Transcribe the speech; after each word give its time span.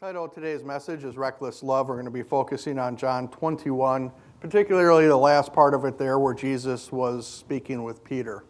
Title 0.00 0.26
of 0.26 0.32
today's 0.32 0.62
message 0.62 1.02
is 1.02 1.16
Reckless 1.16 1.60
Love. 1.60 1.88
We're 1.88 1.96
going 1.96 2.04
to 2.04 2.12
be 2.12 2.22
focusing 2.22 2.78
on 2.78 2.96
John 2.96 3.26
21, 3.26 4.12
particularly 4.38 5.08
the 5.08 5.16
last 5.16 5.52
part 5.52 5.74
of 5.74 5.84
it 5.84 5.98
there 5.98 6.20
where 6.20 6.34
Jesus 6.34 6.92
was 6.92 7.26
speaking 7.26 7.82
with 7.82 8.04
Peter. 8.04 8.44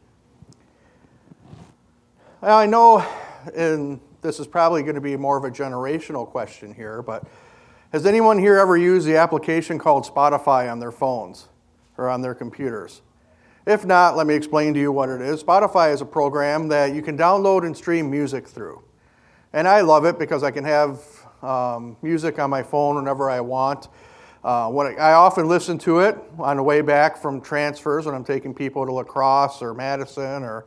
Now, 2.43 2.59
I 2.59 2.67
know, 2.67 2.99
and 3.57 3.99
this 4.21 4.39
is 4.41 4.47
probably 4.47 4.83
going 4.83 4.97
to 4.97 5.01
be 5.01 5.17
more 5.17 5.39
of 5.39 5.45
a 5.45 5.51
generational 5.51 6.29
question 6.29 6.75
here, 6.75 7.01
but 7.01 7.25
has 7.93 8.05
anyone 8.05 8.39
here 8.39 8.59
ever 8.59 8.77
used 8.77 9.07
the 9.07 9.17
application 9.17 9.79
called 9.79 10.05
Spotify 10.05 10.71
on 10.71 10.81
their 10.81 10.93
phones 10.93 11.49
or 11.97 12.11
on 12.11 12.21
their 12.21 12.35
computers? 12.35 13.01
If 13.67 13.87
not, 13.87 14.19
let 14.19 14.27
me 14.27 14.35
explain 14.35 14.75
to 14.75 14.81
you 14.81 14.93
what 14.93 15.09
it 15.09 15.23
is. 15.23 15.43
Spotify 15.43 15.95
is 15.95 16.03
a 16.03 16.07
program 16.07 16.69
that 16.69 16.95
you 16.95 17.01
can 17.01 17.17
download 17.17 17.65
and 17.65 17.75
stream 17.75 18.11
music 18.11 18.47
through. 18.47 18.83
And 19.55 19.67
I 19.67 19.81
love 19.81 20.05
it 20.05 20.19
because 20.19 20.43
I 20.43 20.51
can 20.51 20.65
have 20.65 21.01
um, 21.43 21.97
music 22.03 22.39
on 22.39 22.51
my 22.51 22.63
phone 22.63 22.97
whenever 22.97 23.31
I 23.31 23.41
want. 23.41 23.89
Uh, 24.45 24.69
when 24.69 24.87
I, 24.87 24.95
I 24.95 25.13
often 25.15 25.49
listen 25.49 25.79
to 25.79 26.01
it 26.01 26.17
on 26.39 26.57
the 26.57 26.63
way 26.63 26.81
back 26.81 27.17
from 27.17 27.41
transfers 27.41 28.07
when 28.07 28.15
I'm 28.15 28.25
taking 28.25 28.55
people 28.55 28.87
to 28.87 28.93
La 28.93 29.03
Crosse 29.03 29.61
or 29.63 29.75
Madison 29.75 30.43
or, 30.43 30.67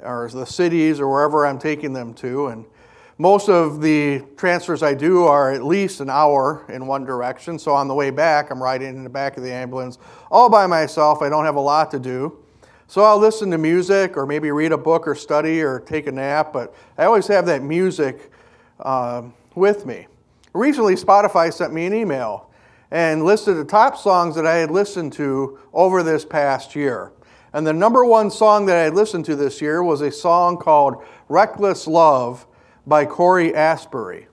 or 0.00 0.28
the 0.28 0.44
cities 0.44 1.00
or 1.00 1.08
wherever 1.08 1.46
I'm 1.46 1.58
taking 1.58 1.92
them 1.92 2.14
to. 2.14 2.48
And 2.48 2.64
most 3.18 3.48
of 3.48 3.80
the 3.80 4.24
transfers 4.36 4.82
I 4.82 4.94
do 4.94 5.24
are 5.24 5.52
at 5.52 5.64
least 5.64 6.00
an 6.00 6.10
hour 6.10 6.66
in 6.68 6.86
one 6.86 7.04
direction. 7.04 7.58
So 7.58 7.72
on 7.72 7.86
the 7.86 7.94
way 7.94 8.10
back, 8.10 8.50
I'm 8.50 8.60
riding 8.62 8.88
in 8.88 9.04
the 9.04 9.10
back 9.10 9.36
of 9.36 9.44
the 9.44 9.52
ambulance 9.52 9.98
all 10.30 10.50
by 10.50 10.66
myself. 10.66 11.22
I 11.22 11.28
don't 11.28 11.44
have 11.44 11.56
a 11.56 11.60
lot 11.60 11.90
to 11.92 12.00
do. 12.00 12.38
So 12.88 13.04
I'll 13.04 13.18
listen 13.18 13.50
to 13.52 13.58
music 13.58 14.16
or 14.16 14.26
maybe 14.26 14.50
read 14.50 14.72
a 14.72 14.76
book 14.76 15.06
or 15.06 15.14
study 15.14 15.62
or 15.62 15.80
take 15.80 16.06
a 16.08 16.12
nap, 16.12 16.52
but 16.52 16.74
I 16.98 17.04
always 17.04 17.26
have 17.28 17.46
that 17.46 17.62
music 17.62 18.30
uh, 18.80 19.22
with 19.54 19.86
me. 19.86 20.08
Recently, 20.54 20.94
Spotify 20.96 21.52
sent 21.52 21.72
me 21.72 21.86
an 21.86 21.94
email 21.94 22.50
and 22.90 23.24
listed 23.24 23.56
the 23.56 23.64
top 23.64 23.96
songs 23.96 24.34
that 24.36 24.46
I 24.46 24.56
had 24.56 24.70
listened 24.70 25.14
to 25.14 25.58
over 25.72 26.02
this 26.02 26.26
past 26.26 26.76
year. 26.76 27.12
And 27.54 27.66
the 27.66 27.72
number 27.72 28.04
one 28.04 28.30
song 28.30 28.66
that 28.66 28.76
I 28.76 28.82
had 28.82 28.94
listened 28.94 29.24
to 29.26 29.36
this 29.36 29.60
year 29.60 29.82
was 29.82 30.02
a 30.02 30.12
song 30.12 30.58
called 30.58 31.02
Reckless 31.28 31.86
Love 31.86 32.46
by 32.86 33.06
Cory 33.06 33.54
Asbury. 33.54 34.28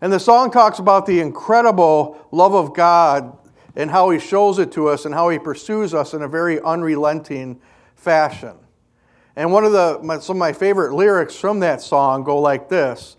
And 0.00 0.12
the 0.12 0.18
song 0.18 0.50
talks 0.50 0.80
about 0.80 1.06
the 1.06 1.20
incredible 1.20 2.26
love 2.32 2.54
of 2.54 2.74
God 2.74 3.38
and 3.76 3.90
how 3.90 4.10
He 4.10 4.18
shows 4.18 4.58
it 4.58 4.72
to 4.72 4.88
us 4.88 5.04
and 5.04 5.14
how 5.14 5.28
He 5.28 5.38
pursues 5.38 5.94
us 5.94 6.12
in 6.12 6.22
a 6.22 6.28
very 6.28 6.60
unrelenting 6.60 7.60
fashion. 7.94 8.56
And 9.36 9.52
one 9.52 9.64
of 9.64 9.72
the, 9.72 10.20
some 10.20 10.36
of 10.36 10.40
my 10.40 10.52
favorite 10.52 10.92
lyrics 10.92 11.36
from 11.36 11.60
that 11.60 11.80
song 11.80 12.24
go 12.24 12.38
like 12.38 12.68
this 12.68 13.16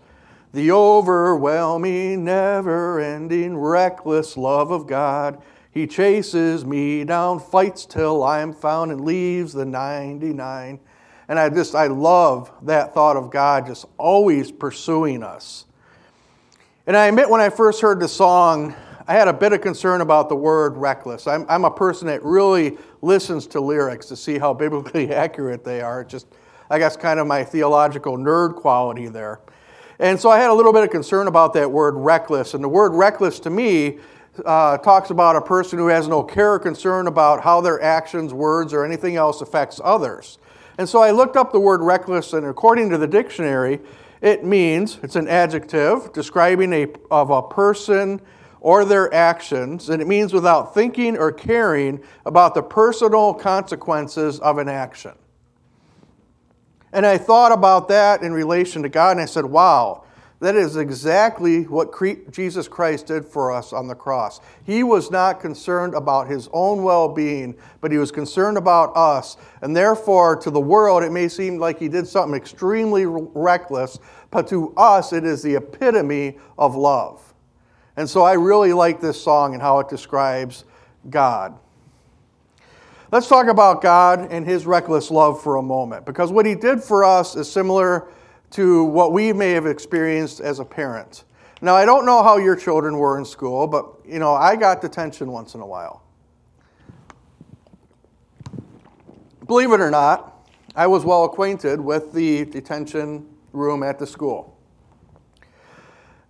the 0.54 0.70
overwhelming, 0.70 2.24
never 2.24 3.00
ending, 3.00 3.58
reckless 3.58 4.36
love 4.36 4.70
of 4.70 4.86
God. 4.86 5.42
He 5.72 5.88
chases 5.88 6.64
me 6.64 7.02
down, 7.02 7.40
fights 7.40 7.84
till 7.84 8.22
I'm 8.22 8.52
found, 8.52 8.92
and 8.92 9.00
leaves 9.00 9.52
the 9.52 9.64
99. 9.64 10.78
And 11.26 11.38
I 11.40 11.48
just, 11.48 11.74
I 11.74 11.88
love 11.88 12.52
that 12.62 12.94
thought 12.94 13.16
of 13.16 13.32
God 13.32 13.66
just 13.66 13.84
always 13.98 14.52
pursuing 14.52 15.24
us. 15.24 15.64
And 16.86 16.96
I 16.96 17.06
admit 17.06 17.28
when 17.28 17.40
I 17.40 17.50
first 17.50 17.80
heard 17.80 17.98
the 17.98 18.06
song, 18.06 18.76
I 19.08 19.14
had 19.14 19.26
a 19.26 19.32
bit 19.32 19.52
of 19.52 19.60
concern 19.60 20.02
about 20.02 20.28
the 20.28 20.36
word 20.36 20.76
reckless. 20.76 21.26
I'm, 21.26 21.46
I'm 21.48 21.64
a 21.64 21.70
person 21.70 22.06
that 22.06 22.22
really 22.22 22.78
listens 23.02 23.48
to 23.48 23.60
lyrics 23.60 24.06
to 24.06 24.16
see 24.16 24.38
how 24.38 24.54
biblically 24.54 25.12
accurate 25.12 25.64
they 25.64 25.80
are. 25.80 26.02
It's 26.02 26.12
just, 26.12 26.28
I 26.70 26.78
guess, 26.78 26.96
kind 26.96 27.18
of 27.18 27.26
my 27.26 27.42
theological 27.42 28.16
nerd 28.16 28.54
quality 28.54 29.08
there. 29.08 29.40
And 29.98 30.18
so 30.18 30.30
I 30.30 30.38
had 30.38 30.50
a 30.50 30.54
little 30.54 30.72
bit 30.72 30.82
of 30.82 30.90
concern 30.90 31.28
about 31.28 31.52
that 31.54 31.70
word 31.70 31.94
reckless. 31.94 32.54
And 32.54 32.64
the 32.64 32.68
word 32.68 32.92
reckless 32.92 33.38
to 33.40 33.50
me 33.50 33.98
uh, 34.44 34.78
talks 34.78 35.10
about 35.10 35.36
a 35.36 35.40
person 35.40 35.78
who 35.78 35.86
has 35.86 36.08
no 36.08 36.22
care 36.22 36.54
or 36.54 36.58
concern 36.58 37.06
about 37.06 37.42
how 37.42 37.60
their 37.60 37.80
actions, 37.80 38.32
words, 38.32 38.72
or 38.72 38.84
anything 38.84 39.16
else 39.16 39.40
affects 39.40 39.80
others. 39.84 40.38
And 40.78 40.88
so 40.88 41.00
I 41.00 41.12
looked 41.12 41.36
up 41.36 41.52
the 41.52 41.60
word 41.60 41.80
reckless, 41.82 42.32
and 42.32 42.46
according 42.46 42.90
to 42.90 42.98
the 42.98 43.06
dictionary, 43.06 43.80
it 44.20 44.44
means 44.44 44.98
it's 45.02 45.16
an 45.16 45.28
adjective 45.28 46.12
describing 46.12 46.72
a, 46.72 46.86
of 47.10 47.30
a 47.30 47.42
person 47.42 48.20
or 48.60 48.84
their 48.84 49.12
actions, 49.12 49.90
and 49.90 50.00
it 50.00 50.08
means 50.08 50.32
without 50.32 50.72
thinking 50.72 51.18
or 51.18 51.30
caring 51.30 52.02
about 52.24 52.54
the 52.54 52.62
personal 52.62 53.34
consequences 53.34 54.40
of 54.40 54.56
an 54.58 54.68
action. 54.68 55.12
And 56.94 57.04
I 57.04 57.18
thought 57.18 57.50
about 57.50 57.88
that 57.88 58.22
in 58.22 58.32
relation 58.32 58.84
to 58.84 58.88
God, 58.88 59.10
and 59.10 59.20
I 59.20 59.24
said, 59.24 59.44
wow, 59.44 60.04
that 60.38 60.54
is 60.54 60.76
exactly 60.76 61.64
what 61.64 61.92
Jesus 62.30 62.68
Christ 62.68 63.06
did 63.06 63.24
for 63.24 63.50
us 63.50 63.72
on 63.72 63.88
the 63.88 63.96
cross. 63.96 64.40
He 64.64 64.84
was 64.84 65.10
not 65.10 65.40
concerned 65.40 65.94
about 65.94 66.28
his 66.28 66.48
own 66.52 66.84
well 66.84 67.08
being, 67.08 67.56
but 67.80 67.90
he 67.90 67.98
was 67.98 68.12
concerned 68.12 68.56
about 68.56 68.96
us. 68.96 69.36
And 69.60 69.76
therefore, 69.76 70.36
to 70.36 70.50
the 70.50 70.60
world, 70.60 71.02
it 71.02 71.10
may 71.10 71.26
seem 71.26 71.58
like 71.58 71.80
he 71.80 71.88
did 71.88 72.06
something 72.06 72.36
extremely 72.36 73.06
reckless, 73.06 73.98
but 74.30 74.46
to 74.48 74.72
us, 74.76 75.12
it 75.12 75.24
is 75.24 75.42
the 75.42 75.56
epitome 75.56 76.38
of 76.56 76.76
love. 76.76 77.34
And 77.96 78.08
so 78.08 78.22
I 78.22 78.34
really 78.34 78.72
like 78.72 79.00
this 79.00 79.20
song 79.20 79.54
and 79.54 79.62
how 79.62 79.80
it 79.80 79.88
describes 79.88 80.64
God. 81.10 81.58
Let's 83.14 83.28
talk 83.28 83.46
about 83.46 83.80
God 83.80 84.32
and 84.32 84.44
his 84.44 84.66
reckless 84.66 85.08
love 85.08 85.40
for 85.40 85.54
a 85.54 85.62
moment, 85.62 86.04
because 86.04 86.32
what 86.32 86.44
he 86.44 86.56
did 86.56 86.82
for 86.82 87.04
us 87.04 87.36
is 87.36 87.48
similar 87.48 88.08
to 88.50 88.82
what 88.82 89.12
we 89.12 89.32
may 89.32 89.52
have 89.52 89.66
experienced 89.66 90.40
as 90.40 90.58
a 90.58 90.64
parent. 90.64 91.22
Now, 91.62 91.76
I 91.76 91.84
don't 91.84 92.06
know 92.06 92.24
how 92.24 92.38
your 92.38 92.56
children 92.56 92.98
were 92.98 93.16
in 93.16 93.24
school, 93.24 93.68
but 93.68 93.86
you 94.04 94.18
know, 94.18 94.34
I 94.34 94.56
got 94.56 94.80
detention 94.80 95.30
once 95.30 95.54
in 95.54 95.60
a 95.60 95.66
while. 95.66 96.02
Believe 99.46 99.70
it 99.70 99.80
or 99.80 99.92
not, 99.92 100.48
I 100.74 100.88
was 100.88 101.04
well 101.04 101.22
acquainted 101.24 101.80
with 101.80 102.12
the 102.12 102.46
detention 102.46 103.28
room 103.52 103.84
at 103.84 104.00
the 104.00 104.08
school. 104.08 104.58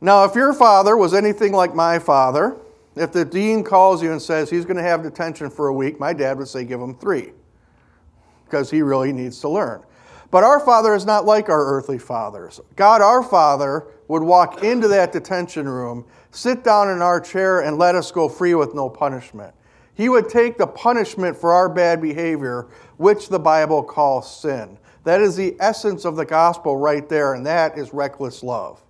Now, 0.02 0.24
if 0.24 0.34
your 0.34 0.52
father 0.52 0.98
was 0.98 1.14
anything 1.14 1.54
like 1.54 1.74
my 1.74 1.98
father, 1.98 2.58
if 2.97 3.12
the 3.12 3.25
dean 3.25 3.65
calls 3.65 4.03
you 4.03 4.12
and 4.12 4.22
says 4.22 4.50
he's 4.50 4.65
going 4.65 4.77
to 4.77 4.82
have 4.82 5.03
detention 5.03 5.50
for 5.50 5.69
a 5.69 5.72
week, 5.72 5.99
my 5.99 6.12
dad 6.12 6.38
would 6.38 6.49
say 6.49 6.65
give 6.65 6.81
him 6.81 6.94
three 6.94 7.32
because 8.44 8.71
he 8.71 8.82
really 8.82 9.12
needs 9.12 9.41
to 9.41 9.49
learn. 9.49 9.82
But 10.31 10.44
our 10.44 10.60
Father 10.60 10.94
is 10.94 11.06
not 11.06 11.25
like 11.25 11.49
our 11.49 11.65
earthly 11.65 11.99
fathers. 11.99 12.60
God, 12.77 13.00
our 13.03 13.22
Father, 13.22 13.87
would 14.09 14.22
walk 14.22 14.62
into 14.65 14.88
that 14.88 15.12
detention 15.12 15.69
room, 15.69 16.05
sit 16.31 16.65
down 16.65 16.91
in 16.91 17.00
our 17.00 17.21
chair, 17.21 17.60
and 17.60 17.78
let 17.78 17.94
us 17.94 18.10
go 18.10 18.28
free 18.28 18.55
with 18.55 18.75
no 18.75 18.88
punishment. 18.88 19.55
He 19.94 20.09
would 20.09 20.28
take 20.28 20.59
the 20.59 20.66
punishment 20.66 21.37
for 21.37 21.53
our 21.53 21.69
bad 21.69 22.03
behavior, 22.03 22.66
which 22.97 23.28
the 23.28 23.38
Bible 23.38 23.82
calls 23.82 24.41
sin. 24.41 24.76
That 25.05 25.21
is 25.21 25.37
the 25.37 25.56
essence 25.61 26.05
of 26.05 26.16
the 26.16 26.25
gospel 26.25 26.76
right 26.76 27.09
there, 27.09 27.34
and 27.34 27.47
that 27.47 27.78
is 27.78 27.93
reckless 27.93 28.43
love. 28.43 28.83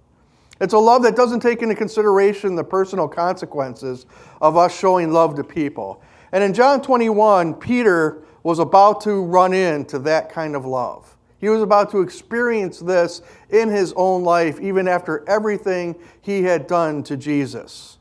It's 0.65 0.73
a 0.73 0.79
love 0.79 1.03
that 1.03 1.15
doesn't 1.15 1.41
take 1.41 1.61
into 1.61 1.75
consideration 1.75 2.55
the 2.55 2.65
personal 2.65 3.07
consequences 3.07 4.07
of 4.41 4.57
us 4.57 4.75
showing 4.75 5.13
love 5.13 5.35
to 5.35 5.45
people. 5.45 6.01
And 6.33 6.43
in 6.43 6.55
John 6.55 6.81
21, 6.81 7.53
Peter 7.57 8.23
was 8.43 8.59
about 8.59 9.03
to 9.03 9.23
run 9.23 9.53
into 9.53 9.99
that 9.99 10.31
kind 10.31 10.57
of 10.57 10.65
love. 10.65 11.19
He 11.39 11.51
was 11.51 11.61
about 11.61 11.91
to 11.91 12.01
experience 12.01 12.79
this 12.79 13.21
in 13.51 13.69
his 13.69 13.93
own 13.95 14.23
life, 14.23 14.59
even 14.59 14.89
after 14.89 15.23
everything 15.29 15.97
he 16.23 16.45
had 16.45 16.67
done 16.67 17.03
to 17.03 17.19
Jesus. 17.19 17.99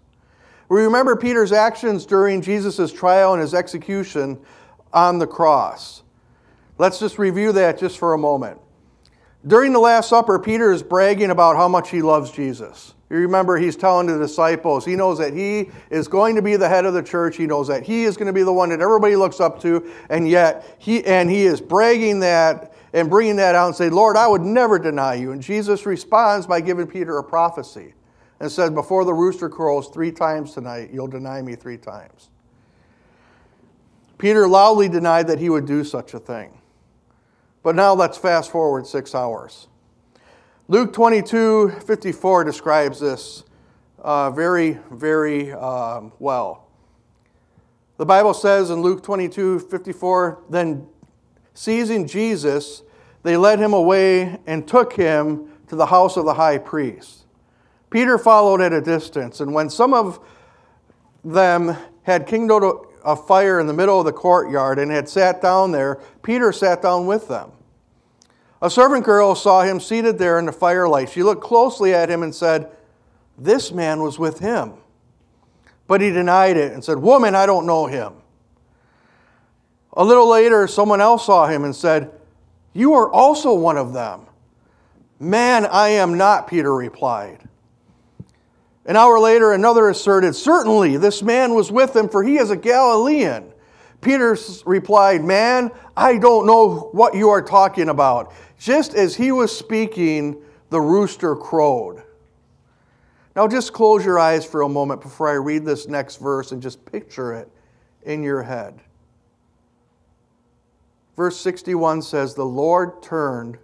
We 0.69 0.83
remember 0.83 1.17
Peter's 1.17 1.51
actions 1.51 2.05
during 2.05 2.41
Jesus' 2.41 2.93
trial 2.93 3.33
and 3.33 3.41
his 3.41 3.53
execution 3.53 4.39
on 4.93 5.19
the 5.19 5.27
cross. 5.27 6.03
Let's 6.77 6.97
just 6.97 7.19
review 7.19 7.51
that 7.51 7.77
just 7.77 7.97
for 7.97 8.13
a 8.13 8.17
moment. 8.17 8.61
During 9.45 9.73
the 9.73 9.79
Last 9.79 10.09
Supper, 10.09 10.39
Peter 10.39 10.71
is 10.71 10.81
bragging 10.81 11.29
about 11.29 11.57
how 11.57 11.67
much 11.67 11.89
he 11.89 12.01
loves 12.01 12.31
Jesus. 12.31 12.93
You 13.09 13.17
remember, 13.17 13.57
he's 13.57 13.75
telling 13.75 14.07
the 14.07 14.17
disciples, 14.17 14.85
he 14.85 14.95
knows 14.95 15.19
that 15.19 15.33
he 15.33 15.69
is 15.91 16.07
going 16.07 16.35
to 16.35 16.41
be 16.41 16.55
the 16.55 16.69
head 16.69 16.85
of 16.85 16.93
the 16.93 17.03
church. 17.03 17.35
He 17.35 17.45
knows 17.45 17.67
that 17.67 17.83
he 17.83 18.05
is 18.05 18.17
going 18.17 18.27
to 18.27 18.33
be 18.33 18.41
the 18.41 18.53
one 18.53 18.69
that 18.69 18.81
everybody 18.81 19.15
looks 19.15 19.39
up 19.39 19.61
to, 19.61 19.91
and 20.09 20.27
yet 20.27 20.77
he 20.79 21.03
and 21.05 21.29
he 21.29 21.43
is 21.45 21.61
bragging 21.61 22.21
that 22.21 22.73
and 22.93 23.09
bringing 23.09 23.35
that 23.35 23.53
out 23.53 23.67
and 23.67 23.75
say, 23.75 23.89
"Lord, 23.89 24.17
I 24.17 24.27
would 24.27 24.41
never 24.41 24.79
deny 24.79 25.15
you." 25.15 25.31
And 25.31 25.41
Jesus 25.41 25.85
responds 25.85 26.47
by 26.47 26.61
giving 26.61 26.87
Peter 26.87 27.17
a 27.17 27.23
prophecy 27.23 27.93
and 28.39 28.51
said, 28.51 28.73
"Before 28.73 29.05
the 29.05 29.13
rooster 29.13 29.49
crows 29.49 29.89
three 29.89 30.11
times 30.11 30.53
tonight, 30.53 30.89
you'll 30.91 31.07
deny 31.07 31.41
me 31.41 31.55
three 31.55 31.77
times." 31.77 32.29
Peter 34.17 34.47
loudly 34.47 34.89
denied 34.89 35.27
that 35.27 35.37
he 35.37 35.49
would 35.49 35.65
do 35.65 35.83
such 35.83 36.13
a 36.13 36.19
thing. 36.19 36.49
But 37.63 37.75
now 37.75 37.93
let's 37.93 38.17
fast 38.17 38.51
forward 38.51 38.85
six 38.85 39.15
hours. 39.15 39.67
Luke 40.67 40.93
22 40.93 41.69
54 41.85 42.43
describes 42.43 42.99
this 42.99 43.43
uh, 43.99 44.31
very, 44.31 44.79
very 44.91 45.53
um, 45.53 46.11
well. 46.19 46.67
The 47.97 48.05
Bible 48.05 48.33
says 48.33 48.69
in 48.69 48.81
Luke 48.81 49.01
22 49.01 49.59
54, 49.59 50.43
then 50.49 50.87
seizing 51.53 52.05
Jesus, 52.05 52.81
they 53.23 53.37
led 53.37 53.59
him 53.59 53.73
away 53.73 54.39
and 54.45 54.67
took 54.67 54.93
him 54.93 55.49
to 55.67 55.75
the 55.75 55.85
house 55.85 56.17
of 56.17 56.25
the 56.25 56.33
high 56.33 56.57
priest. 56.57 57.25
Peter 57.89 58.17
followed 58.17 58.59
at 58.59 58.73
a 58.73 58.81
distance, 58.81 59.39
and 59.39 59.53
when 59.53 59.69
some 59.69 59.93
of 59.93 60.19
them 61.23 61.77
had 62.01 62.27
kindled 62.27 62.87
a 63.03 63.15
fire 63.15 63.59
in 63.59 63.67
the 63.67 63.73
middle 63.73 63.99
of 63.99 64.05
the 64.05 64.13
courtyard 64.13 64.79
and 64.79 64.91
had 64.91 65.09
sat 65.09 65.41
down 65.41 65.71
there, 65.71 65.99
Peter 66.21 66.51
sat 66.51 66.81
down 66.81 67.05
with 67.05 67.27
them. 67.27 67.51
A 68.61 68.69
servant 68.69 69.03
girl 69.03 69.35
saw 69.35 69.63
him 69.63 69.79
seated 69.79 70.17
there 70.17 70.39
in 70.39 70.45
the 70.45 70.53
firelight. 70.53 71.09
She 71.09 71.21
looked 71.21 71.43
closely 71.43 71.93
at 71.93 72.09
him 72.09 72.23
and 72.23 72.33
said, 72.33 72.71
This 73.37 73.71
man 73.71 74.01
was 74.01 74.17
with 74.17 74.39
him. 74.39 74.73
But 75.85 75.99
he 75.99 76.11
denied 76.11 76.55
it 76.55 76.71
and 76.71 76.83
said, 76.83 76.97
Woman, 76.97 77.35
I 77.35 77.45
don't 77.45 77.65
know 77.65 77.87
him. 77.87 78.13
A 79.95 80.03
little 80.03 80.29
later, 80.29 80.65
someone 80.67 81.01
else 81.01 81.25
saw 81.25 81.45
him 81.47 81.65
and 81.65 81.75
said, 81.75 82.11
You 82.73 82.93
are 82.93 83.11
also 83.11 83.53
one 83.53 83.77
of 83.77 83.93
them. 83.93 84.21
Man, 85.19 85.65
I 85.65 85.89
am 85.89 86.17
not, 86.17 86.47
Peter 86.47 86.73
replied. 86.73 87.47
An 88.85 88.97
hour 88.97 89.19
later, 89.19 89.53
another 89.53 89.89
asserted, 89.89 90.35
Certainly, 90.35 90.97
this 90.97 91.21
man 91.21 91.53
was 91.53 91.71
with 91.71 91.93
them, 91.93 92.09
for 92.09 92.23
he 92.23 92.37
is 92.37 92.49
a 92.49 92.57
Galilean. 92.57 93.53
Peter 94.01 94.37
replied, 94.65 95.23
Man, 95.23 95.71
I 95.95 96.17
don't 96.17 96.45
know 96.45 96.89
what 96.91 97.15
you 97.15 97.29
are 97.29 97.41
talking 97.41 97.89
about. 97.89 98.33
Just 98.59 98.93
as 98.93 99.15
he 99.15 99.31
was 99.31 99.57
speaking, 99.57 100.41
the 100.69 100.81
rooster 100.81 101.35
crowed. 101.35 102.03
Now, 103.35 103.47
just 103.47 103.73
close 103.73 104.05
your 104.05 104.19
eyes 104.19 104.45
for 104.45 104.61
a 104.61 104.69
moment 104.69 105.01
before 105.01 105.29
I 105.29 105.33
read 105.33 105.65
this 105.65 105.87
next 105.87 106.17
verse 106.17 106.51
and 106.51 106.61
just 106.61 106.85
picture 106.85 107.33
it 107.33 107.49
in 108.03 108.21
your 108.21 108.43
head. 108.43 108.79
Verse 111.15 111.39
61 111.39 112.01
says, 112.01 112.35
The 112.35 112.45
Lord 112.45 113.01
turned 113.01 113.57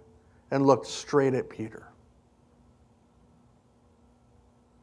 and 0.50 0.66
looked 0.66 0.86
straight 0.86 1.34
at 1.34 1.48
Peter. 1.48 1.89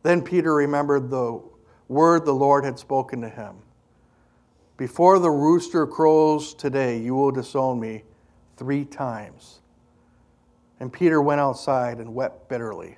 Then 0.07 0.21
Peter 0.21 0.53
remembered 0.53 1.09
the 1.09 1.41
word 1.89 2.23
the 2.23 2.31
Lord 2.31 2.63
had 2.63 2.79
spoken 2.79 3.19
to 3.19 3.29
him 3.29 3.57
Before 4.77 5.19
the 5.19 5.29
rooster 5.29 5.85
crows 5.85 6.53
today, 6.53 6.97
you 6.97 7.13
will 7.13 7.31
disown 7.31 7.77
me 7.77 8.03
three 8.55 8.85
times. 8.85 9.59
And 10.79 10.93
Peter 10.93 11.21
went 11.21 11.41
outside 11.41 11.97
and 11.97 12.15
wept 12.15 12.47
bitterly. 12.47 12.97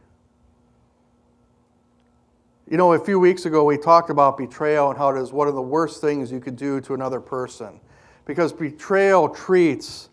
You 2.69 2.77
know, 2.77 2.93
a 2.93 3.03
few 3.03 3.19
weeks 3.19 3.47
ago, 3.47 3.63
we 3.63 3.79
talked 3.79 4.11
about 4.11 4.37
betrayal 4.37 4.91
and 4.91 4.97
how 4.99 5.09
it 5.09 5.19
is 5.19 5.33
one 5.33 5.47
of 5.47 5.55
the 5.55 5.63
worst 5.63 6.01
things 6.01 6.31
you 6.31 6.39
could 6.39 6.57
do 6.57 6.79
to 6.81 6.93
another 6.93 7.19
person 7.19 7.79
because 8.25 8.53
betrayal 8.53 9.29
treats 9.29 10.09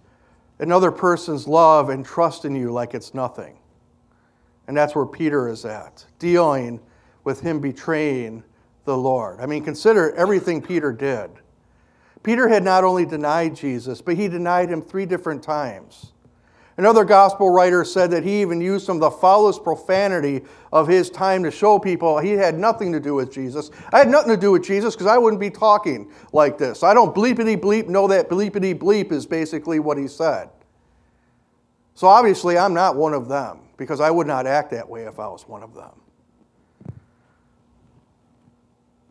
another 0.61 0.91
person's 0.91 1.47
love 1.47 1.91
and 1.91 2.07
trust 2.07 2.47
in 2.47 2.57
you 2.57 2.73
like 2.73 2.95
it's 2.95 3.13
nothing. 3.13 3.59
And 4.69 4.77
that's 4.77 4.95
where 4.95 5.07
Peter 5.07 5.49
is 5.49 5.65
at, 5.65 6.05
dealing 6.19 6.81
with 7.25 7.41
him 7.41 7.61
betraying 7.61 8.43
the 8.85 8.97
Lord. 8.97 9.41
I 9.41 9.47
mean, 9.47 9.65
consider 9.65 10.15
everything 10.15 10.63
Peter 10.63 10.93
did. 10.93 11.31
Peter 12.23 12.49
had 12.49 12.65
not 12.65 12.83
only 12.83 13.07
denied 13.07 13.55
Jesus, 13.55 14.01
but 14.01 14.17
he 14.17 14.29
denied 14.29 14.69
him 14.69 14.83
three 14.83 15.07
different 15.07 15.43
times. 15.43 16.13
Another 16.79 17.05
gospel 17.05 17.49
writer 17.49 17.85
said 17.85 18.11
that 18.11 18.23
he 18.23 18.43
even 18.43 18.61
used 18.61 18.85
some 18.85 18.97
of 18.97 19.01
the 19.01 19.11
foulest 19.11 19.65
profanity 19.65 20.43
of 20.73 20.87
his 20.87 21.09
time 21.09 21.43
to 21.45 21.51
show 21.51 21.79
people 21.79 22.19
he 22.19 22.33
had 22.33 22.59
nothing 22.59 22.93
to 22.93 23.01
do 23.01 23.15
with 23.15 23.33
Jesus. 23.33 23.71
I 23.93 23.99
had 23.99 24.09
nothing 24.09 24.31
to 24.31 24.37
do 24.37 24.53
with 24.53 24.63
Jesus 24.63 24.95
because 24.95 25.07
I 25.07 25.17
wouldn't 25.17 25.41
be 25.41 25.49
talking 25.49 26.11
like 26.33 26.59
this. 26.59 26.83
I 26.83 26.93
don't 26.93 27.15
bleepity 27.15 27.57
bleep 27.57 27.89
know 27.89 28.07
that 28.09 28.29
bleepity 28.29 28.75
bleep 28.75 29.11
is 29.11 29.25
basically 29.25 29.79
what 29.79 29.97
he 29.97 30.07
said. 30.07 30.51
So 31.95 32.09
obviously, 32.09 32.59
I'm 32.59 32.75
not 32.75 32.95
one 32.95 33.15
of 33.15 33.27
them 33.27 33.66
because 33.77 34.01
I 34.01 34.11
would 34.11 34.27
not 34.27 34.47
act 34.47 34.71
that 34.71 34.89
way 34.89 35.05
if 35.05 35.19
I 35.19 35.27
was 35.29 35.47
one 35.47 35.63
of 35.63 35.75
them. 35.75 35.91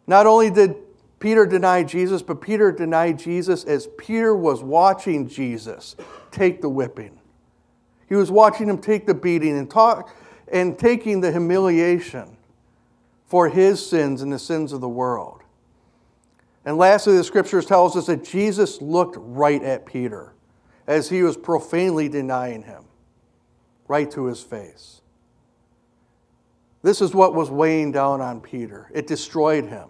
Not 0.07 0.27
only 0.27 0.49
did 0.49 0.75
Peter 1.19 1.45
deny 1.45 1.83
Jesus, 1.83 2.21
but 2.21 2.41
Peter 2.41 2.71
denied 2.71 3.17
Jesus 3.17 3.63
as 3.63 3.87
Peter 3.97 4.35
was 4.35 4.61
watching 4.61 5.27
Jesus 5.27 5.95
take 6.31 6.61
the 6.61 6.69
whipping. 6.69 7.19
He 8.07 8.15
was 8.15 8.29
watching 8.29 8.69
him 8.69 8.77
take 8.77 9.07
the 9.07 9.13
beating 9.13 9.57
and, 9.57 9.69
talk, 9.69 10.15
and 10.51 10.77
taking 10.77 11.21
the 11.21 11.31
humiliation 11.31 12.37
for 13.25 13.49
his 13.49 13.83
sins 13.83 14.21
and 14.21 14.31
the 14.31 14.37
sins 14.37 14.71
of 14.73 14.81
the 14.81 14.89
world. 14.89 15.41
And 16.65 16.77
lastly, 16.77 17.17
the 17.17 17.23
scriptures 17.23 17.65
tells 17.65 17.95
us 17.95 18.07
that 18.07 18.23
Jesus 18.23 18.81
looked 18.81 19.17
right 19.19 19.63
at 19.63 19.85
Peter 19.85 20.33
as 20.87 21.09
he 21.09 21.23
was 21.23 21.37
profanely 21.37 22.09
denying 22.09 22.63
him, 22.63 22.83
right 23.87 24.09
to 24.11 24.25
his 24.25 24.41
face. 24.41 25.01
This 26.81 27.01
is 27.01 27.13
what 27.13 27.33
was 27.33 27.49
weighing 27.49 27.91
down 27.91 28.21
on 28.21 28.41
Peter. 28.41 28.89
It 28.93 29.07
destroyed 29.07 29.65
him. 29.65 29.89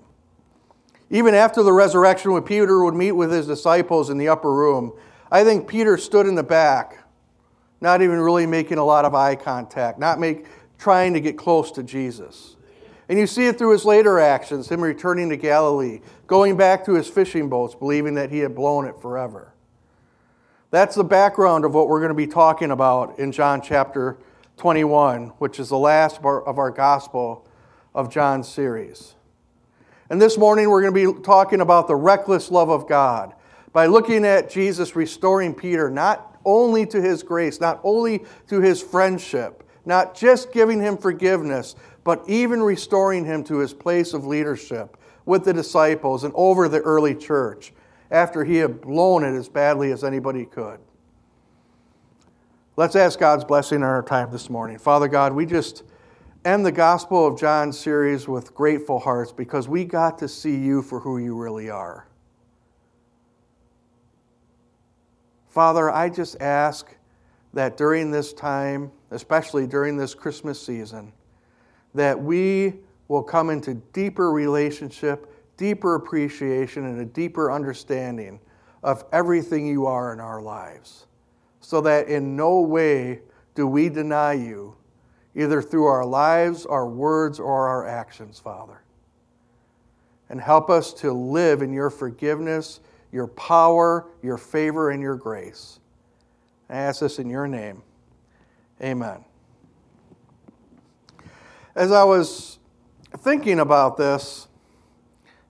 Even 1.10 1.36
after 1.36 1.62
the 1.62 1.74
resurrection, 1.74 2.32
when 2.32 2.44
Peter 2.44 2.84
would 2.84 2.96
meet 2.96 3.12
with 3.12 3.32
his 3.32 3.48
disciples 3.48 4.10
in 4.10 4.18
the 4.18 4.30
upper 4.30 4.54
room, 4.54 4.94
I 5.32 5.44
think 5.44 5.68
Peter 5.68 5.98
stood 5.98 6.26
in 6.26 6.36
the 6.36 6.44
back 6.44 7.06
not 7.82 8.02
even 8.02 8.20
really 8.20 8.46
making 8.48 8.78
a 8.78 8.84
lot 8.84 9.06
of 9.06 9.14
eye 9.14 9.36
contact, 9.36 10.00
not 10.00 10.20
make, 10.20 10.46
trying 10.78 11.14
to 11.14 11.20
get 11.20 11.38
close 11.38 11.72
to 11.72 11.84
Jesus. 11.84 12.56
And 13.08 13.20
you 13.20 13.28
see 13.28 13.46
it 13.46 13.58
through 13.58 13.74
his 13.74 13.86
later 13.86 14.20
actions, 14.20 14.70
him 14.70 14.82
returning 14.82 15.30
to 15.30 15.38
Galilee, 15.38 16.02
going 16.26 16.58
back 16.58 16.86
to 16.86 16.94
his 16.94 17.08
fishing 17.08 17.50
boats, 17.50 17.76
believing 17.76 18.16
that 18.16 18.32
he 18.32 18.40
had 18.40 18.56
blown 18.56 18.88
it 18.88 19.00
forever. 19.00 19.54
That's 20.76 20.96
the 20.96 21.06
background 21.06 21.64
of 21.64 21.74
what 21.74 21.88
we're 21.88 22.02
going 22.02 22.10
to 22.10 22.16
be 22.16 22.28
talking 22.28 22.70
about 22.70 23.18
in 23.18 23.32
John 23.32 23.62
chapter 23.62 24.18
21, 24.58 25.28
which 25.38 25.58
is 25.58 25.70
the 25.70 25.78
last 25.78 26.22
part 26.22 26.44
of 26.46 26.58
our 26.58 26.70
Gospel 26.70 27.48
of 27.94 28.12
John 28.12 28.44
series. 28.44 29.14
And 30.10 30.22
this 30.22 30.38
morning 30.38 30.70
we're 30.70 30.82
going 30.82 30.94
to 30.94 31.14
be 31.14 31.24
talking 31.24 31.62
about 31.62 31.88
the 31.88 31.96
reckless 31.96 32.52
love 32.52 32.70
of 32.70 32.90
God 32.90 33.36
by 33.72 33.86
looking 33.86 34.26
at 34.26 34.50
Jesus 34.50 34.98
restoring 34.98 35.56
Peter, 35.56 35.90
not 35.90 36.38
only 36.44 36.86
to 36.88 37.02
his 37.02 37.24
grace, 37.24 37.62
not 37.62 37.80
only 37.86 38.26
to 38.50 38.60
his 38.60 38.82
friendship, 38.82 39.64
not 39.86 40.14
just 40.14 40.52
giving 40.52 40.82
him 40.82 40.98
forgiveness, 40.98 41.78
but 42.04 42.22
even 42.28 42.62
restoring 42.62 43.24
him 43.24 43.46
to 43.46 43.60
his 43.60 43.74
place 43.74 44.14
of 44.14 44.26
leadership 44.26 44.98
with 45.24 45.46
the 45.46 45.54
disciples 45.54 46.26
and 46.26 46.34
over 46.36 46.68
the 46.68 46.82
early 46.82 47.16
church 47.16 47.72
after 48.12 48.44
he 48.44 48.58
had 48.58 48.82
blown 48.82 49.24
it 49.24 49.38
as 49.38 49.50
badly 49.50 49.92
as 49.92 50.04
anybody 50.04 50.46
could. 50.46 50.80
Let's 52.78 52.96
ask 52.96 53.18
God's 53.18 53.46
blessing 53.46 53.78
on 53.78 53.90
our 53.90 54.04
time 54.04 54.32
this 54.32 54.50
morning. 54.50 54.78
Father 54.78 55.08
God, 55.08 55.34
we 55.34 55.46
just 55.46 55.84
end 56.44 56.66
the 56.66 56.72
Gospel 56.72 57.26
of 57.26 57.40
John 57.40 57.72
series 57.72 58.28
with 58.28 58.54
grateful 58.54 59.00
hearts 59.00 59.32
because 59.32 59.68
we 59.68 59.86
got 59.86 60.18
to 60.20 60.28
see 60.28 60.56
you 60.56 60.82
for 60.82 61.00
who 61.00 61.18
you 61.18 61.36
really 61.36 61.70
are. 61.70 62.08
Father, 65.50 65.90
I 65.90 66.10
just 66.10 66.42
ask 66.42 66.94
that 67.54 67.78
during 67.78 68.12
this 68.12 68.34
time, 68.34 68.92
especially 69.12 69.66
during 69.66 69.96
this 69.96 70.14
Christmas 70.14 70.62
season, 70.62 71.14
that 71.94 72.22
we 72.22 72.74
will 73.08 73.24
come 73.24 73.50
into 73.50 73.76
deeper 73.94 74.32
relationship, 74.32 75.32
deeper 75.58 75.96
appreciation, 75.96 76.86
and 76.86 77.00
a 77.00 77.06
deeper 77.06 77.52
understanding 77.52 78.40
of 78.84 79.04
everything 79.12 79.66
you 79.68 79.86
are 79.86 80.14
in 80.14 80.20
our 80.20 80.42
lives. 80.42 81.08
So 81.60 81.82
that 81.82 82.08
in 82.08 82.36
no 82.36 82.62
way 82.62 83.22
do 83.56 83.66
we 83.66 83.90
deny 83.90 84.34
you, 84.34 84.76
either 85.36 85.62
through 85.62 85.86
our 85.86 86.06
lives, 86.06 86.66
our 86.66 86.88
words, 86.88 87.40
or 87.40 87.68
our 87.68 87.88
actions, 87.88 88.40
Father. 88.40 88.82
And 90.30 90.42
help 90.42 90.70
us 90.70 90.94
to 90.96 91.12
live 91.12 91.62
in 91.62 91.74
your 91.74 91.90
forgiveness 91.90 92.80
your 93.16 93.28
power, 93.28 94.08
your 94.22 94.38
favor, 94.38 94.92
and 94.92 95.02
your 95.02 95.16
grace. 95.16 95.80
I 96.70 96.76
ask 96.76 97.00
this 97.00 97.18
in 97.18 97.30
your 97.30 97.48
name. 97.48 97.82
Amen. 98.82 99.24
As 101.76 101.94
I 101.94 102.04
was 102.04 102.60
thinking 103.20 103.62
about 103.62 103.96
this 103.96 104.50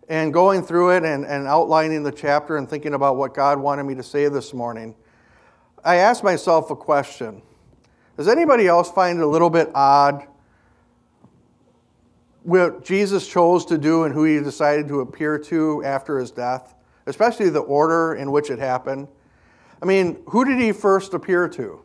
and 0.09 0.33
going 0.33 0.63
through 0.63 0.91
it 0.91 1.03
and, 1.03 1.25
and 1.25 1.47
outlining 1.47 2.03
the 2.03 2.11
chapter 2.11 2.57
and 2.57 2.69
thinking 2.69 2.93
about 2.93 3.17
what 3.17 3.33
God 3.33 3.59
wanted 3.59 3.83
me 3.83 3.95
to 3.95 4.03
say 4.03 4.27
this 4.27 4.53
morning, 4.53 4.95
I 5.83 5.97
asked 5.97 6.23
myself 6.23 6.69
a 6.71 6.75
question. 6.75 7.41
Does 8.17 8.27
anybody 8.27 8.67
else 8.67 8.91
find 8.91 9.19
it 9.19 9.23
a 9.23 9.27
little 9.27 9.49
bit 9.49 9.69
odd 9.75 10.25
what 12.43 12.85
Jesus 12.85 13.27
chose 13.27 13.65
to 13.65 13.77
do 13.77 14.03
and 14.03 14.13
who 14.13 14.23
he 14.23 14.39
decided 14.39 14.87
to 14.89 15.01
appear 15.01 15.39
to 15.39 15.83
after 15.83 16.19
his 16.19 16.31
death? 16.31 16.75
especially 17.05 17.49
the 17.49 17.59
order 17.59 18.15
in 18.15 18.31
which 18.31 18.49
it 18.49 18.59
happened. 18.59 19.07
I 19.81 19.85
mean, 19.85 20.21
who 20.27 20.45
did 20.45 20.59
he 20.59 20.71
first 20.71 21.13
appear 21.13 21.47
to? 21.49 21.81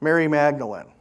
Mary 0.00 0.28
Magdalene. 0.28 0.92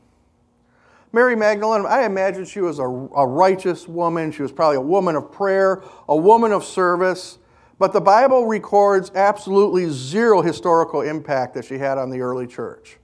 Mary 1.13 1.35
Magdalene, 1.35 1.85
I 1.85 2.05
imagine 2.05 2.45
she 2.45 2.61
was 2.61 2.79
a, 2.79 2.83
a, 2.83 3.27
righteous 3.27 3.87
woman. 3.87 4.31
She 4.31 4.41
was 4.41 4.51
probably 4.51 4.77
a 4.77 4.81
woman 4.81 5.17
of 5.17 5.31
prayer, 5.31 5.83
a 6.07 6.15
woman 6.15 6.53
of 6.53 6.63
service. 6.63 7.37
But 7.77 7.91
the 7.91 7.99
Bible 7.99 8.45
records 8.45 9.11
absolutely 9.13 9.89
zero 9.89 10.41
historical 10.41 11.01
impact 11.01 11.55
that 11.55 11.65
she 11.65 11.77
had 11.77 11.97
on 11.97 12.11
the 12.11 12.21
early 12.21 12.47
church. 12.47 12.97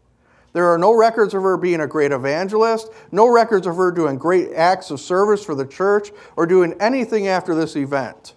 There 0.53 0.67
are 0.67 0.77
no 0.77 0.93
records 0.93 1.33
of 1.33 1.43
her 1.43 1.57
being 1.57 1.81
a 1.81 1.87
great 1.87 2.11
evangelist, 2.11 2.89
no 3.11 3.27
records 3.27 3.67
of 3.67 3.75
her 3.75 3.91
doing 3.91 4.17
great 4.17 4.53
acts 4.53 4.89
of 4.89 5.01
service 5.01 5.43
for 5.43 5.53
the 5.53 5.65
church, 5.65 6.11
or 6.35 6.45
doing 6.45 6.73
anything 6.79 7.27
after 7.27 7.53
this 7.53 7.75
event. 7.75 8.35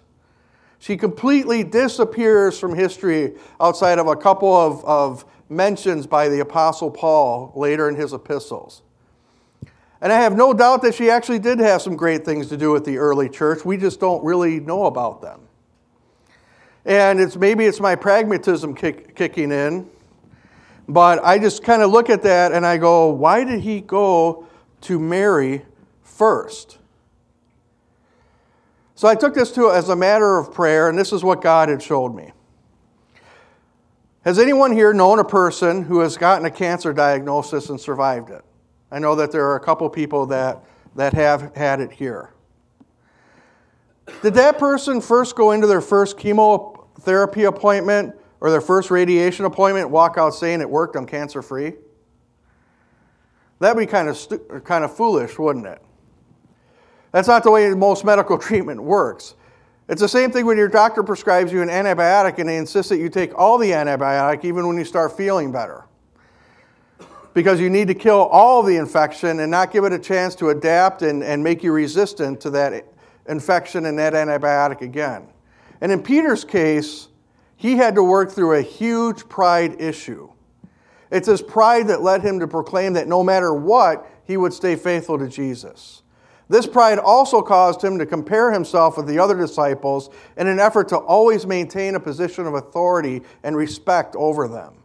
She 0.79 0.97
completely 0.97 1.63
disappears 1.63 2.59
from 2.59 2.75
history 2.75 3.35
outside 3.59 3.99
of 3.99 4.07
a 4.07 4.15
couple 4.15 4.53
of, 4.53 4.83
of 4.83 5.25
mentions 5.47 6.07
by 6.07 6.27
the 6.27 6.41
Apostle 6.41 6.91
Paul 6.91 7.53
later 7.55 7.87
in 7.87 7.95
his 7.95 8.13
epistles. 8.13 8.81
And 10.01 10.11
I 10.11 10.19
have 10.19 10.35
no 10.35 10.53
doubt 10.53 10.81
that 10.81 10.95
she 10.95 11.11
actually 11.11 11.39
did 11.39 11.59
have 11.59 11.81
some 11.81 11.95
great 11.95 12.25
things 12.25 12.47
to 12.47 12.57
do 12.57 12.71
with 12.71 12.85
the 12.85 12.97
early 12.97 13.29
church. 13.29 13.63
We 13.63 13.77
just 13.77 13.99
don't 13.99 14.23
really 14.23 14.59
know 14.59 14.85
about 14.85 15.21
them. 15.21 15.41
And 16.85 17.19
it's 17.19 17.35
maybe 17.35 17.65
it's 17.65 17.79
my 17.79 17.95
pragmatism 17.95 18.73
kick, 18.73 19.15
kicking 19.15 19.51
in, 19.51 19.87
but 20.87 21.23
I 21.23 21.37
just 21.37 21.63
kind 21.63 21.83
of 21.83 21.91
look 21.91 22.09
at 22.09 22.23
that 22.23 22.51
and 22.51 22.65
I 22.65 22.77
go, 22.77 23.09
why 23.09 23.43
did 23.43 23.61
he 23.61 23.81
go 23.81 24.47
to 24.81 24.99
Mary 24.99 25.63
first? 26.01 26.79
So 28.95 29.07
I 29.07 29.13
took 29.15 29.35
this 29.35 29.51
to 29.53 29.69
as 29.69 29.89
a 29.89 29.95
matter 29.95 30.37
of 30.37 30.53
prayer, 30.53 30.89
and 30.89 30.97
this 30.97 31.11
is 31.11 31.23
what 31.23 31.41
God 31.41 31.69
had 31.69 31.81
showed 31.81 32.15
me. 32.15 32.31
Has 34.23 34.37
anyone 34.37 34.71
here 34.71 34.93
known 34.93 35.17
a 35.17 35.23
person 35.23 35.83
who 35.83 35.99
has 35.99 36.17
gotten 36.17 36.45
a 36.45 36.51
cancer 36.51 36.93
diagnosis 36.93 37.69
and 37.69 37.79
survived 37.79 38.29
it? 38.29 38.43
I 38.91 38.99
know 38.99 39.15
that 39.15 39.31
there 39.31 39.45
are 39.49 39.55
a 39.55 39.59
couple 39.59 39.89
people 39.89 40.25
that, 40.27 40.63
that 40.95 41.13
have 41.13 41.55
had 41.55 41.79
it 41.79 41.91
here. 41.91 42.33
Did 44.21 44.33
that 44.33 44.59
person 44.59 44.99
first 44.99 45.35
go 45.35 45.51
into 45.51 45.65
their 45.65 45.81
first 45.81 46.17
chemotherapy 46.17 47.45
appointment 47.45 48.15
or 48.41 48.51
their 48.51 48.61
first 48.61 48.91
radiation 48.91 49.45
appointment, 49.45 49.89
walk 49.89 50.17
out 50.17 50.31
saying 50.31 50.59
it 50.59 50.69
worked, 50.69 50.95
I'm 50.95 51.05
cancer 51.05 51.41
free? 51.41 51.73
That'd 53.59 53.77
be 53.77 53.85
kind 53.85 54.09
of, 54.09 54.17
stu- 54.17 54.61
kind 54.65 54.83
of 54.83 54.95
foolish, 54.95 55.39
wouldn't 55.39 55.67
it? 55.67 55.81
That's 57.11 57.27
not 57.27 57.43
the 57.43 57.51
way 57.51 57.69
most 57.69 58.03
medical 58.03 58.37
treatment 58.39 58.81
works. 58.81 59.35
It's 59.87 60.01
the 60.01 60.09
same 60.09 60.31
thing 60.31 60.45
when 60.45 60.57
your 60.57 60.69
doctor 60.69 61.03
prescribes 61.03 61.51
you 61.51 61.61
an 61.61 61.69
antibiotic 61.69 62.39
and 62.39 62.49
they 62.49 62.57
insist 62.57 62.89
that 62.89 62.97
you 62.97 63.09
take 63.09 63.37
all 63.37 63.57
the 63.57 63.71
antibiotic 63.71 64.43
even 64.43 64.67
when 64.67 64.77
you 64.77 64.85
start 64.85 65.15
feeling 65.15 65.51
better 65.51 65.85
because 67.33 67.59
you 67.59 67.69
need 67.69 67.87
to 67.87 67.93
kill 67.93 68.19
all 68.19 68.61
the 68.63 68.75
infection 68.75 69.39
and 69.39 69.49
not 69.49 69.71
give 69.71 69.83
it 69.83 69.93
a 69.93 69.99
chance 69.99 70.35
to 70.35 70.49
adapt 70.49 71.01
and, 71.01 71.23
and 71.23 71.43
make 71.43 71.63
you 71.63 71.71
resistant 71.71 72.41
to 72.41 72.49
that 72.49 72.85
infection 73.27 73.85
and 73.85 73.97
that 73.97 74.13
antibiotic 74.13 74.81
again. 74.81 75.27
And 75.79 75.91
in 75.91 76.03
Peter's 76.03 76.43
case, 76.43 77.07
he 77.55 77.77
had 77.77 77.95
to 77.95 78.03
work 78.03 78.31
through 78.31 78.57
a 78.57 78.61
huge 78.61 79.29
pride 79.29 79.79
issue. 79.79 80.29
It's 81.11 81.27
his 81.27 81.41
pride 81.41 81.87
that 81.87 82.01
led 82.01 82.21
him 82.21 82.39
to 82.39 82.47
proclaim 82.47 82.93
that 82.93 83.07
no 83.07 83.23
matter 83.23 83.53
what, 83.53 84.09
he 84.23 84.37
would 84.37 84.53
stay 84.53 84.75
faithful 84.75 85.19
to 85.19 85.27
Jesus. 85.27 86.01
This 86.49 86.67
pride 86.67 86.99
also 86.99 87.41
caused 87.41 87.81
him 87.81 87.97
to 87.99 88.05
compare 88.05 88.51
himself 88.51 88.97
with 88.97 89.07
the 89.07 89.19
other 89.19 89.37
disciples 89.37 90.09
in 90.37 90.47
an 90.47 90.59
effort 90.59 90.89
to 90.89 90.97
always 90.97 91.45
maintain 91.45 91.95
a 91.95 91.99
position 91.99 92.45
of 92.45 92.55
authority 92.55 93.21
and 93.43 93.55
respect 93.55 94.15
over 94.17 94.47
them. 94.47 94.80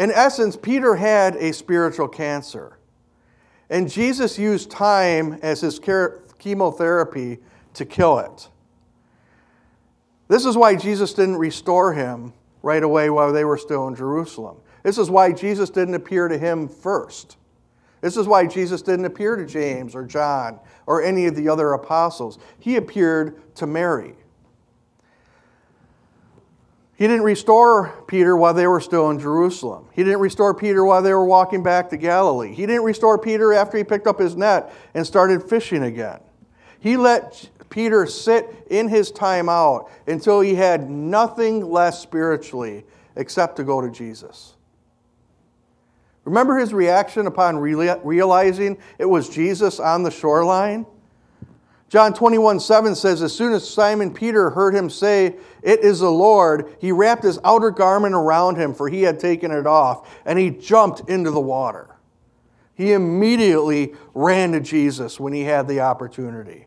In 0.00 0.10
essence, 0.10 0.56
Peter 0.56 0.96
had 0.96 1.36
a 1.36 1.52
spiritual 1.52 2.08
cancer. 2.08 2.78
And 3.68 3.88
Jesus 3.88 4.38
used 4.38 4.70
time 4.70 5.34
as 5.42 5.60
his 5.60 5.78
chemotherapy 6.38 7.38
to 7.74 7.84
kill 7.84 8.18
it. 8.18 8.48
This 10.26 10.46
is 10.46 10.56
why 10.56 10.74
Jesus 10.74 11.12
didn't 11.12 11.36
restore 11.36 11.92
him 11.92 12.32
right 12.62 12.82
away 12.82 13.10
while 13.10 13.30
they 13.30 13.44
were 13.44 13.58
still 13.58 13.88
in 13.88 13.94
Jerusalem. 13.94 14.56
This 14.84 14.96
is 14.96 15.10
why 15.10 15.32
Jesus 15.32 15.68
didn't 15.68 15.94
appear 15.94 16.28
to 16.28 16.38
him 16.38 16.66
first. 16.66 17.36
This 18.00 18.16
is 18.16 18.26
why 18.26 18.46
Jesus 18.46 18.80
didn't 18.80 19.04
appear 19.04 19.36
to 19.36 19.44
James 19.44 19.94
or 19.94 20.04
John 20.04 20.60
or 20.86 21.02
any 21.02 21.26
of 21.26 21.36
the 21.36 21.46
other 21.46 21.74
apostles. 21.74 22.38
He 22.58 22.76
appeared 22.76 23.54
to 23.56 23.66
Mary. 23.66 24.14
He 27.00 27.06
didn't 27.08 27.22
restore 27.22 28.04
Peter 28.08 28.36
while 28.36 28.52
they 28.52 28.66
were 28.66 28.78
still 28.78 29.08
in 29.08 29.18
Jerusalem. 29.18 29.86
He 29.90 30.04
didn't 30.04 30.20
restore 30.20 30.52
Peter 30.52 30.84
while 30.84 31.00
they 31.00 31.14
were 31.14 31.24
walking 31.24 31.62
back 31.62 31.88
to 31.88 31.96
Galilee. 31.96 32.52
He 32.52 32.66
didn't 32.66 32.82
restore 32.82 33.16
Peter 33.16 33.54
after 33.54 33.78
he 33.78 33.84
picked 33.84 34.06
up 34.06 34.20
his 34.20 34.36
net 34.36 34.70
and 34.92 35.06
started 35.06 35.42
fishing 35.42 35.84
again. 35.84 36.20
He 36.78 36.98
let 36.98 37.48
Peter 37.70 38.04
sit 38.04 38.66
in 38.68 38.86
his 38.86 39.10
time 39.10 39.48
out 39.48 39.90
until 40.06 40.42
he 40.42 40.54
had 40.54 40.90
nothing 40.90 41.64
less 41.64 42.02
spiritually 42.02 42.84
except 43.16 43.56
to 43.56 43.64
go 43.64 43.80
to 43.80 43.90
Jesus. 43.90 44.56
Remember 46.24 46.58
his 46.58 46.74
reaction 46.74 47.26
upon 47.26 47.56
realizing 47.56 48.76
it 48.98 49.06
was 49.06 49.30
Jesus 49.30 49.80
on 49.80 50.02
the 50.02 50.10
shoreline? 50.10 50.84
John 51.90 52.14
21 52.14 52.60
7 52.60 52.94
says, 52.94 53.20
As 53.20 53.34
soon 53.34 53.52
as 53.52 53.68
Simon 53.68 54.14
Peter 54.14 54.50
heard 54.50 54.76
him 54.76 54.88
say, 54.88 55.34
It 55.60 55.80
is 55.80 55.98
the 55.98 56.10
Lord, 56.10 56.76
he 56.78 56.92
wrapped 56.92 57.24
his 57.24 57.40
outer 57.42 57.72
garment 57.72 58.14
around 58.14 58.56
him, 58.56 58.72
for 58.74 58.88
he 58.88 59.02
had 59.02 59.18
taken 59.18 59.50
it 59.50 59.66
off, 59.66 60.08
and 60.24 60.38
he 60.38 60.50
jumped 60.50 61.10
into 61.10 61.32
the 61.32 61.40
water. 61.40 61.96
He 62.76 62.92
immediately 62.92 63.92
ran 64.14 64.52
to 64.52 64.60
Jesus 64.60 65.18
when 65.18 65.32
he 65.32 65.42
had 65.42 65.66
the 65.66 65.80
opportunity. 65.80 66.66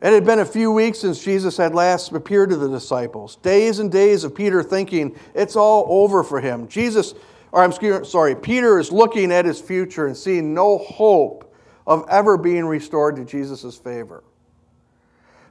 It 0.00 0.12
had 0.12 0.24
been 0.24 0.38
a 0.38 0.44
few 0.44 0.70
weeks 0.70 1.00
since 1.00 1.22
Jesus 1.22 1.56
had 1.56 1.74
last 1.74 2.12
appeared 2.12 2.50
to 2.50 2.56
the 2.56 2.68
disciples. 2.68 3.36
Days 3.36 3.80
and 3.80 3.90
days 3.90 4.22
of 4.22 4.36
Peter 4.36 4.62
thinking 4.62 5.18
it's 5.34 5.56
all 5.56 5.84
over 5.88 6.22
for 6.22 6.40
him. 6.40 6.68
Jesus, 6.68 7.14
or 7.50 7.64
I'm 7.64 8.04
sorry, 8.04 8.36
Peter 8.36 8.78
is 8.78 8.92
looking 8.92 9.32
at 9.32 9.46
his 9.46 9.60
future 9.60 10.06
and 10.06 10.16
seeing 10.16 10.54
no 10.54 10.78
hope 10.78 11.50
of 11.86 12.04
ever 12.08 12.36
being 12.36 12.64
restored 12.64 13.16
to 13.16 13.24
Jesus' 13.24 13.76
favor. 13.76 14.24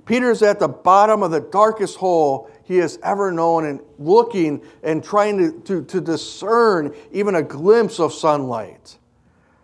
Peter's 0.05 0.41
at 0.41 0.59
the 0.59 0.67
bottom 0.67 1.23
of 1.23 1.31
the 1.31 1.39
darkest 1.39 1.97
hole 1.97 2.49
he 2.63 2.77
has 2.77 2.99
ever 3.03 3.31
known 3.31 3.65
and 3.65 3.79
looking 3.97 4.61
and 4.83 5.03
trying 5.03 5.37
to, 5.37 5.59
to, 5.61 5.83
to 5.85 6.01
discern 6.01 6.93
even 7.11 7.35
a 7.35 7.41
glimpse 7.41 7.99
of 7.99 8.13
sunlight. 8.13 8.97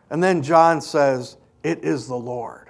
And 0.09 0.23
then 0.23 0.41
John 0.41 0.81
says, 0.81 1.37
It 1.63 1.83
is 1.83 2.07
the 2.07 2.15
Lord. 2.15 2.69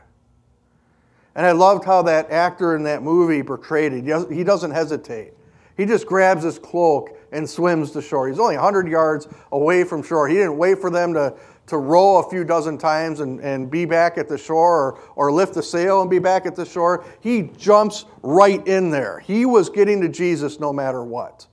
And 1.36 1.46
I 1.46 1.51
loved 1.51 1.86
how 1.86 2.01
that 2.03 2.32
actor 2.32 2.75
in 2.75 2.84
that 2.84 3.03
movie 3.03 3.44
portrayed 3.44 3.94
it. 3.94 4.32
He 4.32 4.44
doesn't 4.44 4.72
hesitate. 4.72 5.34
He 5.77 5.86
just 5.86 6.06
grabs 6.06 6.44
his 6.44 6.60
cloak 6.60 7.18
and 7.32 7.50
swims 7.50 7.91
to 7.91 8.01
shore. 8.01 8.27
He's 8.27 8.39
only 8.39 8.58
100 8.58 8.89
yards 8.89 9.29
away 9.51 9.86
from 9.86 10.03
shore. 10.03 10.27
He 10.27 10.36
didn't 10.36 10.58
wait 10.58 10.79
for 10.79 10.89
them 10.89 11.13
to, 11.13 11.34
to 11.69 11.77
row 11.77 12.17
a 12.17 12.29
few 12.29 12.43
dozen 12.43 12.77
times 12.77 13.19
and, 13.19 13.39
and 13.39 13.69
be 13.69 13.85
back 13.85 14.17
at 14.17 14.27
the 14.27 14.38
shore 14.38 14.77
or, 14.77 14.99
or 15.15 15.31
lift 15.31 15.53
the 15.53 15.63
sail 15.63 16.01
and 16.01 16.09
be 16.09 16.19
back 16.19 16.45
at 16.45 16.55
the 16.55 16.65
shore. 16.65 17.05
He 17.21 17.43
jumps 17.57 18.05
right 18.21 18.65
in 18.67 18.89
there. 18.89 19.19
He 19.19 19.45
was 19.45 19.69
getting 19.69 20.01
to 20.01 20.09
Jesus 20.09 20.59
no 20.59 20.73
matter 20.73 21.03
what. 21.03 21.47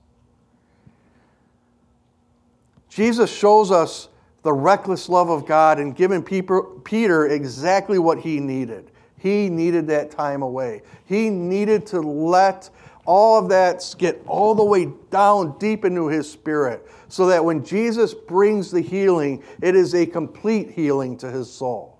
Jesus 2.89 3.31
shows 3.31 3.71
us 3.71 4.09
the 4.43 4.53
reckless 4.53 5.09
love 5.09 5.29
of 5.29 5.45
God 5.45 5.79
and 5.79 5.95
giving 5.95 6.23
Peter 6.23 7.27
exactly 7.27 7.99
what 7.99 8.19
he 8.19 8.39
needed. 8.39 8.91
He 9.17 9.49
needed 9.49 9.87
that 9.87 10.11
time 10.11 10.41
away. 10.41 10.83
He 11.05 11.29
needed 11.29 11.85
to 11.87 11.99
let 11.99 12.69
all 13.07 13.39
of 13.39 13.49
that 13.49 13.95
get 13.97 14.21
all 14.27 14.53
the 14.53 14.63
way 14.63 14.89
down 15.09 15.57
deep 15.57 15.85
into 15.85 16.07
his 16.07 16.29
spirit 16.29 16.85
so 17.07 17.25
that 17.27 17.43
when 17.43 17.63
Jesus 17.63 18.13
brings 18.13 18.69
the 18.69 18.81
healing, 18.81 19.41
it 19.61 19.75
is 19.75 19.95
a 19.95 20.05
complete 20.05 20.71
healing 20.71 21.17
to 21.17 21.31
his 21.31 21.51
soul. 21.51 21.97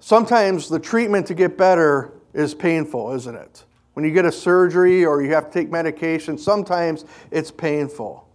Sometimes 0.00 0.68
the 0.68 0.78
treatment 0.78 1.26
to 1.26 1.34
get 1.34 1.58
better 1.58 2.12
is 2.32 2.54
painful, 2.54 3.12
isn't 3.14 3.34
it? 3.34 3.64
When 3.94 4.04
you 4.04 4.12
get 4.12 4.24
a 4.24 4.32
surgery 4.32 5.04
or 5.04 5.20
you 5.20 5.34
have 5.34 5.46
to 5.46 5.52
take 5.52 5.70
medication, 5.70 6.38
sometimes 6.38 7.04
it's 7.32 7.50
painful. 7.50 8.28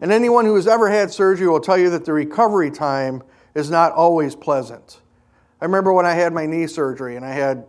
And 0.00 0.10
anyone 0.10 0.44
who 0.44 0.56
has 0.56 0.66
ever 0.66 0.90
had 0.90 1.12
surgery 1.12 1.46
will 1.46 1.60
tell 1.60 1.78
you 1.78 1.88
that 1.90 2.04
the 2.04 2.12
recovery 2.12 2.70
time 2.70 3.22
is 3.54 3.70
not 3.70 3.92
always 3.92 4.34
pleasant. 4.34 5.00
I 5.60 5.66
remember 5.66 5.92
when 5.92 6.04
I 6.04 6.14
had 6.14 6.32
my 6.32 6.46
knee 6.46 6.66
surgery 6.66 7.14
and 7.14 7.24
I 7.24 7.30
had 7.30 7.64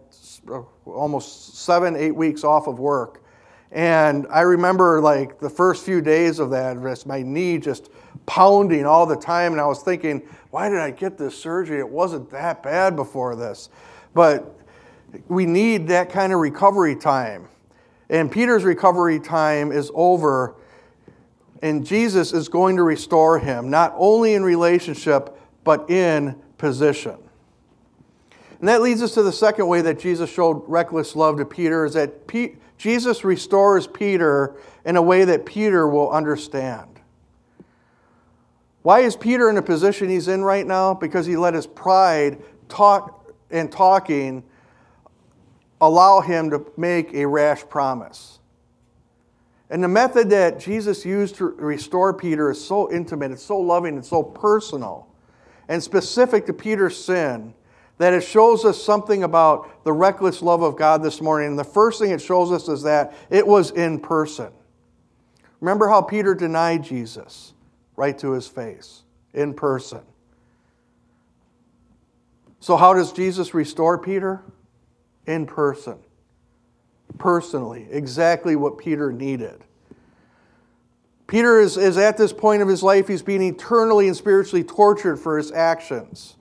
Uh, 0.51 0.61
almost 0.85 1.55
seven, 1.55 1.95
eight 1.95 2.15
weeks 2.15 2.43
off 2.43 2.67
of 2.67 2.77
work. 2.79 3.23
And 3.71 4.27
I 4.29 4.41
remember 4.41 5.01
like 5.01 5.39
the 5.39 5.49
first 5.49 5.83
few 5.83 6.01
days 6.01 6.39
of 6.39 6.51
that, 6.51 6.77
my 7.05 7.23
knee 7.23 7.57
just 7.57 7.89
pounding 8.27 8.85
all 8.85 9.05
the 9.05 9.15
time. 9.15 9.53
And 9.53 9.59
I 9.59 9.65
was 9.65 9.81
thinking, 9.81 10.21
why 10.51 10.69
did 10.69 10.79
I 10.79 10.91
get 10.91 11.17
this 11.17 11.37
surgery? 11.37 11.79
It 11.79 11.89
wasn't 11.89 12.29
that 12.29 12.61
bad 12.61 12.95
before 12.95 13.35
this. 13.35 13.69
But 14.13 14.55
we 15.27 15.45
need 15.45 15.87
that 15.87 16.09
kind 16.09 16.31
of 16.31 16.39
recovery 16.39 16.95
time. 16.95 17.47
And 18.09 18.31
Peter's 18.31 18.63
recovery 18.63 19.19
time 19.19 19.71
is 19.71 19.91
over, 19.95 20.55
and 21.63 21.85
Jesus 21.85 22.33
is 22.33 22.49
going 22.49 22.75
to 22.75 22.83
restore 22.83 23.39
him, 23.39 23.69
not 23.71 23.95
only 23.97 24.35
in 24.35 24.43
relationship, 24.43 25.35
but 25.63 25.89
in 25.89 26.35
position. 26.57 27.17
And 28.59 28.69
that 28.69 28.81
leads 28.81 29.01
us 29.01 29.13
to 29.15 29.23
the 29.23 29.33
second 29.33 29.67
way 29.67 29.81
that 29.81 29.99
Jesus 29.99 30.29
showed 30.29 30.63
reckless 30.67 31.15
love 31.15 31.37
to 31.37 31.45
Peter 31.45 31.85
is 31.85 31.93
that 31.93 32.27
Jesus 32.77 33.23
restores 33.23 33.87
Peter 33.87 34.55
in 34.85 34.95
a 34.95 35.01
way 35.01 35.25
that 35.25 35.45
Peter 35.45 35.87
will 35.87 36.09
understand. 36.09 36.99
Why 38.81 38.99
is 38.99 39.15
Peter 39.15 39.49
in 39.49 39.55
the 39.55 39.61
position 39.61 40.09
he's 40.09 40.27
in 40.27 40.43
right 40.43 40.65
now? 40.65 40.93
Because 40.93 41.25
he 41.25 41.35
let 41.35 41.53
his 41.53 41.65
pride 41.65 42.41
talk 42.69 43.33
and 43.49 43.71
talking 43.71 44.43
allow 45.81 46.21
him 46.21 46.49
to 46.51 46.65
make 46.77 47.13
a 47.13 47.25
rash 47.25 47.67
promise. 47.67 48.39
And 49.69 49.83
the 49.83 49.87
method 49.87 50.29
that 50.29 50.59
Jesus 50.59 51.03
used 51.03 51.35
to 51.35 51.45
restore 51.45 52.13
Peter 52.13 52.51
is 52.51 52.63
so 52.63 52.91
intimate, 52.91 53.31
it's 53.31 53.43
so 53.43 53.57
loving, 53.57 53.97
it's 53.97 54.09
so 54.09 54.21
personal, 54.21 55.07
and 55.67 55.81
specific 55.81 56.45
to 56.45 56.53
Peter's 56.53 56.95
sin 56.95 57.53
that 57.97 58.13
it 58.13 58.21
shows 58.21 58.65
us 58.65 58.81
something 58.81 59.23
about 59.23 59.83
the 59.83 59.93
reckless 59.93 60.41
love 60.41 60.61
of 60.61 60.77
God 60.77 61.01
this 61.01 61.21
morning. 61.21 61.49
And 61.49 61.59
the 61.59 61.63
first 61.63 61.99
thing 61.99 62.11
it 62.11 62.21
shows 62.21 62.51
us 62.51 62.67
is 62.67 62.83
that 62.83 63.13
it 63.29 63.45
was 63.47 63.71
in 63.71 63.99
person. 63.99 64.51
Remember 65.61 65.87
how 65.87 66.01
Peter 66.01 66.35
denied 66.35 66.83
Jesus 66.83 67.53
right 67.95 68.17
to 68.19 68.31
his 68.31 68.47
face, 68.47 69.03
in 69.33 69.53
person. 69.53 70.01
So, 72.59 72.75
how 72.75 72.93
does 72.93 73.13
Jesus 73.13 73.53
restore 73.53 73.97
Peter? 73.97 74.41
In 75.27 75.47
person, 75.47 75.97
personally, 77.17 77.87
exactly 77.89 78.55
what 78.55 78.77
Peter 78.77 79.11
needed. 79.11 79.63
Peter 81.25 81.59
is, 81.59 81.77
is 81.77 81.97
at 81.97 82.17
this 82.17 82.31
point 82.31 82.61
of 82.61 82.67
his 82.67 82.83
life, 82.83 83.07
he's 83.07 83.23
being 83.23 83.41
eternally 83.41 84.07
and 84.07 84.15
spiritually 84.15 84.63
tortured 84.63 85.17
for 85.17 85.37
his 85.37 85.51
actions. 85.51 86.35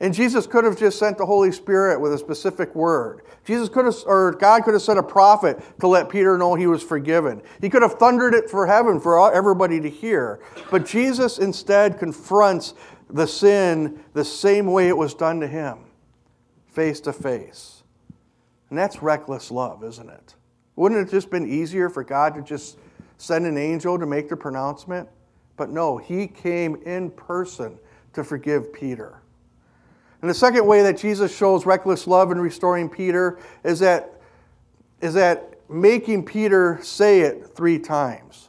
And 0.00 0.12
Jesus 0.12 0.46
could 0.46 0.64
have 0.64 0.78
just 0.78 0.98
sent 0.98 1.18
the 1.18 1.26
Holy 1.26 1.52
Spirit 1.52 2.00
with 2.00 2.12
a 2.12 2.18
specific 2.18 2.74
word. 2.74 3.22
Jesus 3.44 3.68
could 3.68 3.84
have, 3.84 3.94
or 4.06 4.32
God 4.32 4.64
could 4.64 4.74
have 4.74 4.82
sent 4.82 4.98
a 4.98 5.04
prophet 5.04 5.62
to 5.80 5.86
let 5.86 6.08
Peter 6.08 6.36
know 6.36 6.54
he 6.54 6.66
was 6.66 6.82
forgiven. 6.82 7.40
He 7.60 7.70
could 7.70 7.82
have 7.82 7.94
thundered 7.94 8.34
it 8.34 8.50
for 8.50 8.66
heaven 8.66 8.98
for 8.98 9.32
everybody 9.32 9.80
to 9.80 9.88
hear. 9.88 10.40
But 10.70 10.84
Jesus 10.84 11.38
instead 11.38 11.98
confronts 11.98 12.74
the 13.08 13.26
sin 13.26 14.02
the 14.14 14.24
same 14.24 14.66
way 14.66 14.88
it 14.88 14.96
was 14.96 15.14
done 15.14 15.40
to 15.40 15.46
him, 15.46 15.78
face 16.66 17.00
to 17.00 17.12
face. 17.12 17.84
And 18.70 18.78
that's 18.78 19.00
reckless 19.02 19.52
love, 19.52 19.84
isn't 19.84 20.10
it? 20.10 20.34
Wouldn't 20.74 21.06
it 21.06 21.10
just 21.10 21.30
been 21.30 21.48
easier 21.48 21.88
for 21.88 22.02
God 22.02 22.34
to 22.34 22.42
just 22.42 22.78
send 23.18 23.46
an 23.46 23.56
angel 23.56 23.98
to 23.98 24.06
make 24.06 24.28
the 24.28 24.36
pronouncement? 24.36 25.08
But 25.56 25.70
no, 25.70 25.98
he 25.98 26.26
came 26.26 26.76
in 26.84 27.10
person 27.12 27.78
to 28.14 28.24
forgive 28.24 28.72
Peter. 28.72 29.20
And 30.24 30.30
the 30.30 30.34
second 30.34 30.66
way 30.66 30.82
that 30.84 30.96
Jesus 30.96 31.36
shows 31.36 31.66
reckless 31.66 32.06
love 32.06 32.32
in 32.32 32.40
restoring 32.40 32.88
Peter 32.88 33.38
is 33.62 33.80
that, 33.80 34.22
is 35.02 35.12
that 35.12 35.60
making 35.68 36.24
Peter 36.24 36.78
say 36.80 37.20
it 37.20 37.54
three 37.54 37.78
times, 37.78 38.48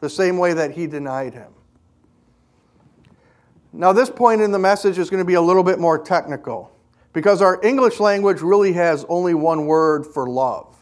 the 0.00 0.08
same 0.08 0.38
way 0.38 0.54
that 0.54 0.70
he 0.70 0.86
denied 0.86 1.34
him. 1.34 1.52
Now, 3.74 3.92
this 3.92 4.08
point 4.08 4.40
in 4.40 4.50
the 4.50 4.58
message 4.58 4.96
is 4.96 5.10
going 5.10 5.20
to 5.20 5.26
be 5.26 5.34
a 5.34 5.42
little 5.42 5.62
bit 5.62 5.78
more 5.78 5.98
technical 5.98 6.72
because 7.12 7.42
our 7.42 7.62
English 7.62 8.00
language 8.00 8.40
really 8.40 8.72
has 8.72 9.04
only 9.10 9.34
one 9.34 9.66
word 9.66 10.06
for 10.06 10.26
love. 10.26 10.74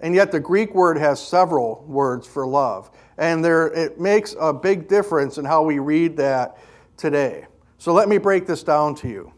And 0.00 0.12
yet, 0.12 0.32
the 0.32 0.40
Greek 0.40 0.74
word 0.74 0.98
has 0.98 1.24
several 1.24 1.84
words 1.86 2.26
for 2.26 2.48
love. 2.48 2.90
And 3.16 3.44
there, 3.44 3.68
it 3.68 4.00
makes 4.00 4.34
a 4.40 4.52
big 4.52 4.88
difference 4.88 5.38
in 5.38 5.44
how 5.44 5.62
we 5.62 5.78
read 5.78 6.16
that 6.16 6.58
today. 6.96 7.46
So, 7.78 7.92
let 7.92 8.08
me 8.08 8.18
break 8.18 8.48
this 8.48 8.64
down 8.64 8.96
to 8.96 9.08
you. 9.08 9.31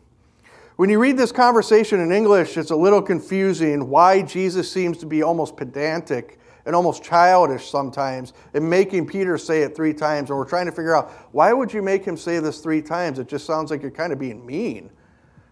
When 0.76 0.90
you 0.90 0.98
read 0.98 1.16
this 1.16 1.30
conversation 1.30 2.00
in 2.00 2.10
English, 2.10 2.56
it's 2.56 2.72
a 2.72 2.76
little 2.76 3.00
confusing 3.00 3.88
why 3.88 4.22
Jesus 4.22 4.70
seems 4.70 4.98
to 4.98 5.06
be 5.06 5.22
almost 5.22 5.56
pedantic 5.56 6.40
and 6.66 6.74
almost 6.74 7.04
childish 7.04 7.70
sometimes 7.70 8.32
in 8.54 8.68
making 8.68 9.06
Peter 9.06 9.38
say 9.38 9.62
it 9.62 9.76
three 9.76 9.94
times. 9.94 10.30
And 10.30 10.38
we're 10.38 10.48
trying 10.48 10.66
to 10.66 10.72
figure 10.72 10.96
out 10.96 11.12
why 11.30 11.52
would 11.52 11.72
you 11.72 11.80
make 11.80 12.04
him 12.04 12.16
say 12.16 12.40
this 12.40 12.58
three 12.58 12.82
times? 12.82 13.20
It 13.20 13.28
just 13.28 13.46
sounds 13.46 13.70
like 13.70 13.82
you're 13.82 13.92
kind 13.92 14.12
of 14.12 14.18
being 14.18 14.44
mean 14.44 14.90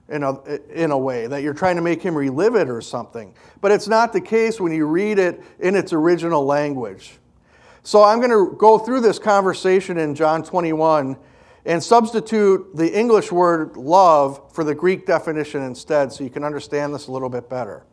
in 0.09 0.25
a, 0.25 0.43
in 0.73 0.91
a 0.91 0.99
way, 0.99 1.29
that 1.29 1.43
you're 1.45 1.55
trying 1.55 1.77
to 1.77 1.83
make 1.83 2.03
him 2.03 2.17
relive 2.17 2.57
it 2.57 2.69
or 2.69 2.81
something. 2.81 3.33
But 3.61 3.71
it's 3.71 3.87
not 3.87 4.13
the 4.13 4.21
case 4.21 4.61
when 4.61 4.73
you 4.73 4.87
read 4.87 5.21
it 5.21 5.41
in 5.61 5.77
its 5.77 5.93
original 5.93 6.45
language. 6.45 7.13
So 7.85 8.03
I'm 8.03 8.19
going 8.19 8.31
to 8.31 8.57
go 8.57 8.77
through 8.77 9.03
this 9.03 9.21
conversation 9.21 9.99
in 9.99 10.17
John 10.17 10.43
21 10.43 11.17
and 11.65 11.83
substitute 11.83 12.75
the 12.75 12.99
English 12.99 13.31
word 13.31 13.77
love 13.77 14.53
for 14.53 14.65
the 14.65 14.75
Greek 14.75 15.07
definition 15.07 15.63
instead 15.63 16.13
so 16.13 16.25
you 16.25 16.31
can 16.31 16.45
understand 16.45 16.95
this 16.95 17.07
a 17.07 17.13
little 17.13 17.29
bit 17.29 17.49
better. 17.49 17.85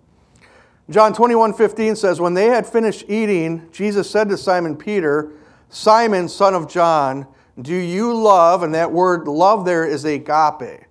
John 0.89 1.13
21 1.13 1.53
15 1.53 1.95
says, 1.95 2.19
When 2.19 2.34
they 2.34 2.47
had 2.47 2.65
finished 2.65 3.05
eating, 3.08 3.69
Jesus 3.71 4.10
said 4.10 4.27
to 4.29 4.38
Simon 4.38 4.75
Peter, 4.75 5.32
Simon, 5.69 6.27
son 6.27 6.55
of 6.55 6.67
John, 6.67 7.27
do 7.62 7.75
you 7.75 8.13
love, 8.13 8.63
and 8.63 8.73
that 8.73 8.91
word 8.91 9.27
love 9.27 9.65
there 9.65 9.86
is 9.86 10.05
agape. 10.05 10.62
It 10.62 10.88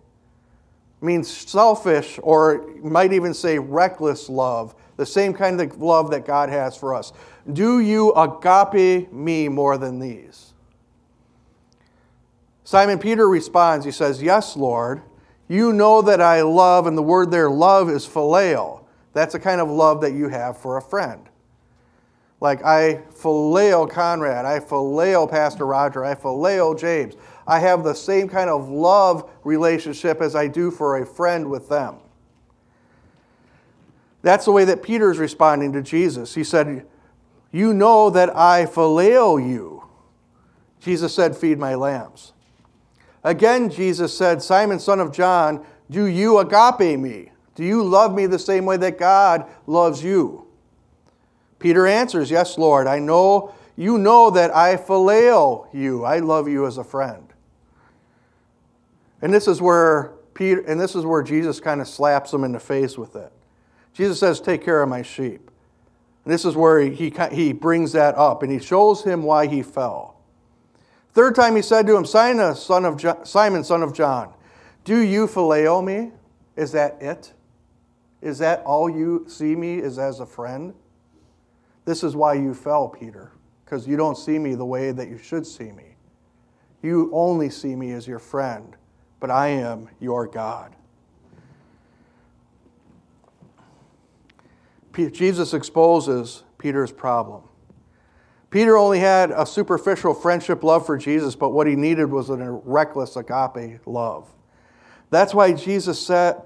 means 1.01 1.29
selfish, 1.29 2.21
or 2.23 2.67
might 2.83 3.13
even 3.13 3.33
say 3.33 3.59
reckless 3.59 4.29
love, 4.29 4.75
the 4.97 5.07
same 5.07 5.33
kind 5.33 5.61
of 5.61 5.81
love 5.81 6.11
that 6.11 6.27
God 6.27 6.51
has 6.51 6.77
for 6.77 6.95
us. 6.95 7.13
Do 7.53 7.81
you 7.81 8.13
agape 8.13 9.11
me 9.13 9.49
more 9.49 9.79
than 9.79 9.99
these? 9.99 10.48
Simon 12.69 12.99
Peter 12.99 13.27
responds, 13.27 13.87
he 13.87 13.91
says, 13.91 14.23
Yes, 14.23 14.55
Lord, 14.55 15.01
you 15.49 15.73
know 15.73 16.03
that 16.03 16.21
I 16.21 16.43
love, 16.43 16.87
and 16.87 16.99
the 16.99 17.03
word 17.03 17.31
there, 17.31 17.49
love, 17.49 17.89
is 17.89 18.07
phileo. 18.07 18.85
That's 19.15 19.35
a 19.35 19.39
kind 19.39 19.63
of 19.63 19.71
love 19.71 20.03
that 20.03 20.13
you 20.13 20.29
have 20.29 20.59
for 20.59 20.77
a 20.77 20.83
friend. 20.83 21.31
Like 22.43 22.63
I 22.63 23.05
phileo 23.15 23.89
Conrad, 23.89 24.45
I 24.45 24.61
phileo 24.61 25.31
Pastor 25.31 25.65
Roger, 25.65 26.05
I 26.05 26.15
phileo 26.15 26.79
James. 26.79 27.15
I 27.47 27.59
have 27.59 27.85
the 27.85 27.95
same 27.95 28.29
kind 28.29 28.51
of 28.51 28.69
love 28.69 29.31
relationship 29.45 30.21
as 30.21 30.37
I 30.37 30.47
do 30.47 30.71
for 30.71 30.99
a 30.99 31.07
friend 31.07 31.49
with 31.49 31.71
them. 31.71 31.97
That's 34.21 34.45
the 34.45 34.53
way 34.53 34.67
that 34.67 34.83
Peter 34.83 35.11
is 35.11 35.17
responding 35.17 35.73
to 35.73 35.81
Jesus. 35.81 36.35
He 36.35 36.45
said, 36.45 36.87
You 37.51 37.73
know 37.73 38.11
that 38.11 38.37
I 38.37 38.67
phileo 38.67 39.39
you. 39.43 39.85
Jesus 40.81 41.15
said, 41.15 41.35
Feed 41.35 41.59
my 41.59 41.75
lambs. 41.75 42.35
Again, 43.29 43.69
Jesus 43.69 44.17
said, 44.17 44.41
Simon, 44.41 44.79
son 44.79 45.01
of 45.01 45.13
John, 45.13 45.63
do 45.91 46.07
you 46.07 46.39
agape 46.39 46.99
me? 46.99 47.31
Do 47.55 47.63
you 47.63 47.83
love 47.83 48.15
me 48.15 48.25
the 48.25 48.39
same 48.39 48.65
way 48.65 48.79
that 48.79 48.99
God 48.99 49.45
loves 49.67 50.03
you? 50.03 50.47
Peter 51.59 51.87
answers, 51.87 52.31
Yes, 52.31 52.57
Lord, 52.57 52.87
I 52.87 53.01
know 53.01 53.53
you 53.77 53.99
know 53.99 54.31
that 54.31 54.57
I 54.57 54.77
phileo 54.77 55.69
you. 55.75 56.05
I 56.05 56.21
love 56.21 56.49
you 56.49 56.67
as 56.67 56.79
a 56.79 56.85
friend. 56.85 57.29
And 59.21 59.35
this 59.35 59.47
is 59.47 59.61
where 59.61 60.15
Peter 60.33 60.63
and 60.63 60.81
this 60.81 60.95
is 60.95 61.05
where 61.05 61.23
Jesus 61.23 61.61
kind 61.61 61.83
of 61.83 61.87
slaps 61.87 62.33
him 62.33 62.45
in 62.45 62.53
the 62.53 62.61
face 62.61 62.97
with 62.97 63.15
it. 63.15 63.31
Jesus 63.93 64.19
says, 64.19 64.41
Take 64.41 64.65
care 64.65 64.83
of 64.83 64.89
my 64.89 65.03
sheep. 65.03 65.51
And 66.25 66.33
this 66.33 66.47
is 66.47 66.57
where 66.57 66.81
he, 66.81 67.13
he 67.31 67.53
brings 67.53 67.93
that 67.93 68.15
up 68.15 68.43
and 68.43 68.51
he 68.51 68.59
shows 68.59 69.05
him 69.05 69.23
why 69.23 69.49
he 69.49 69.63
fell. 69.63 70.18
Third 71.19 71.35
time 71.35 71.57
he 71.57 71.63
said 71.63 71.85
to 71.89 71.97
him, 71.97 72.05
Simon, 72.05 72.55
son 72.55 72.85
of 72.85 72.97
John, 72.97 73.27
Simon, 73.27 73.65
son 73.65 73.83
of 73.83 73.93
John, 73.93 74.33
do 74.85 75.01
you 75.01 75.27
phileo 75.27 75.85
me? 75.85 76.13
Is 76.55 76.71
that 76.71 77.03
it? 77.03 77.33
Is 78.23 78.39
that 78.39 78.63
all 78.63 78.89
you 78.89 79.25
see 79.27 79.57
me 79.57 79.79
is 79.79 79.99
as 79.99 80.21
a 80.21 80.27
friend? 80.27 80.75
This 81.85 82.05
is 82.05 82.15
why 82.15 82.35
you 82.35 82.55
fell, 82.55 82.89
Peter, 82.89 83.33
because 83.65 83.85
you 83.85 83.97
don't 83.97 84.17
see 84.17 84.39
me 84.39 84.55
the 84.55 84.65
way 84.65 84.93
that 84.93 85.09
you 85.09 85.19
should 85.19 85.45
see 85.45 85.73
me. 85.73 85.97
You 86.83 87.11
only 87.13 87.51
see 87.51 87.75
me 87.75 87.91
as 87.91 88.07
your 88.07 88.21
friend, 88.21 88.77
but 89.19 89.29
I 89.29 89.49
am 89.49 89.89
your 89.99 90.25
God. 90.25 90.77
Jesus 94.95 95.53
exposes 95.53 96.45
Peter's 96.59 96.93
problem. 96.93 97.48
Peter 98.51 98.77
only 98.77 98.99
had 98.99 99.31
a 99.31 99.45
superficial 99.45 100.15
friendship 100.15 100.63
love 100.63 100.87
for 100.87 100.97
Jesus, 100.97 101.35
but 101.37 101.51
what 101.51 101.67
he 101.67 101.77
needed 101.77 102.11
was 102.11 102.31
a 102.31 102.37
reckless 102.37 103.17
agape 103.17 103.81
love. 103.87 104.27
That's 105.11 105.35
why 105.35 105.53
Jesus 105.53 106.01
said, 106.01 106.41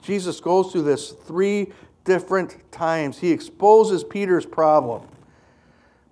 Jesus 0.00 0.40
goes 0.40 0.72
through 0.72 0.82
this 0.82 1.10
three 1.10 1.72
different 2.04 2.56
times. 2.72 3.18
He 3.18 3.30
exposes 3.30 4.02
Peter's 4.02 4.46
problem. 4.46 5.06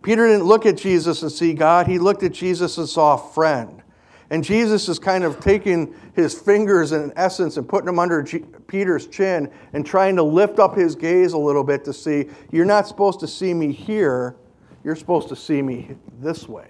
Peter 0.02 0.26
didn't 0.26 0.44
look 0.44 0.64
at 0.66 0.76
Jesus 0.76 1.22
and 1.22 1.30
see 1.32 1.52
God, 1.52 1.86
he 1.86 1.98
looked 1.98 2.22
at 2.22 2.32
Jesus 2.32 2.78
and 2.78 2.88
saw 2.88 3.14
a 3.14 3.32
friend. 3.32 3.82
And 4.30 4.44
Jesus 4.44 4.88
is 4.88 5.00
kind 5.00 5.24
of 5.24 5.40
taking 5.40 5.92
his 6.14 6.38
fingers 6.38 6.92
in 6.92 7.12
essence 7.16 7.56
and 7.56 7.68
putting 7.68 7.86
them 7.86 7.98
under 7.98 8.22
G- 8.22 8.44
Peter's 8.68 9.08
chin 9.08 9.50
and 9.72 9.84
trying 9.84 10.14
to 10.16 10.22
lift 10.22 10.60
up 10.60 10.76
his 10.76 10.94
gaze 10.94 11.32
a 11.32 11.38
little 11.38 11.64
bit 11.64 11.84
to 11.84 11.92
see, 11.92 12.26
you're 12.52 12.64
not 12.64 12.86
supposed 12.86 13.18
to 13.20 13.26
see 13.26 13.52
me 13.52 13.72
here, 13.72 14.36
you're 14.84 14.96
supposed 14.96 15.28
to 15.28 15.36
see 15.36 15.62
me 15.62 15.96
this 16.20 16.48
way. 16.48 16.68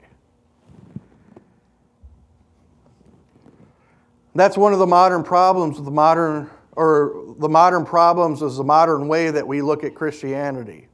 That's 4.35 4.57
one 4.57 4.73
of 4.73 4.79
the 4.79 4.87
modern 4.87 5.23
problems 5.23 5.77
with 5.77 5.85
the 5.85 5.90
modern 5.90 6.51
or 6.73 7.35
the 7.38 7.49
modern 7.49 7.85
problems 7.85 8.42
is 8.42 8.57
the 8.57 8.64
modern 8.64 9.09
way 9.09 9.31
that 9.31 9.46
we 9.46 9.61
look 9.61 9.85
at 9.85 9.94
Christianity. 9.94 10.88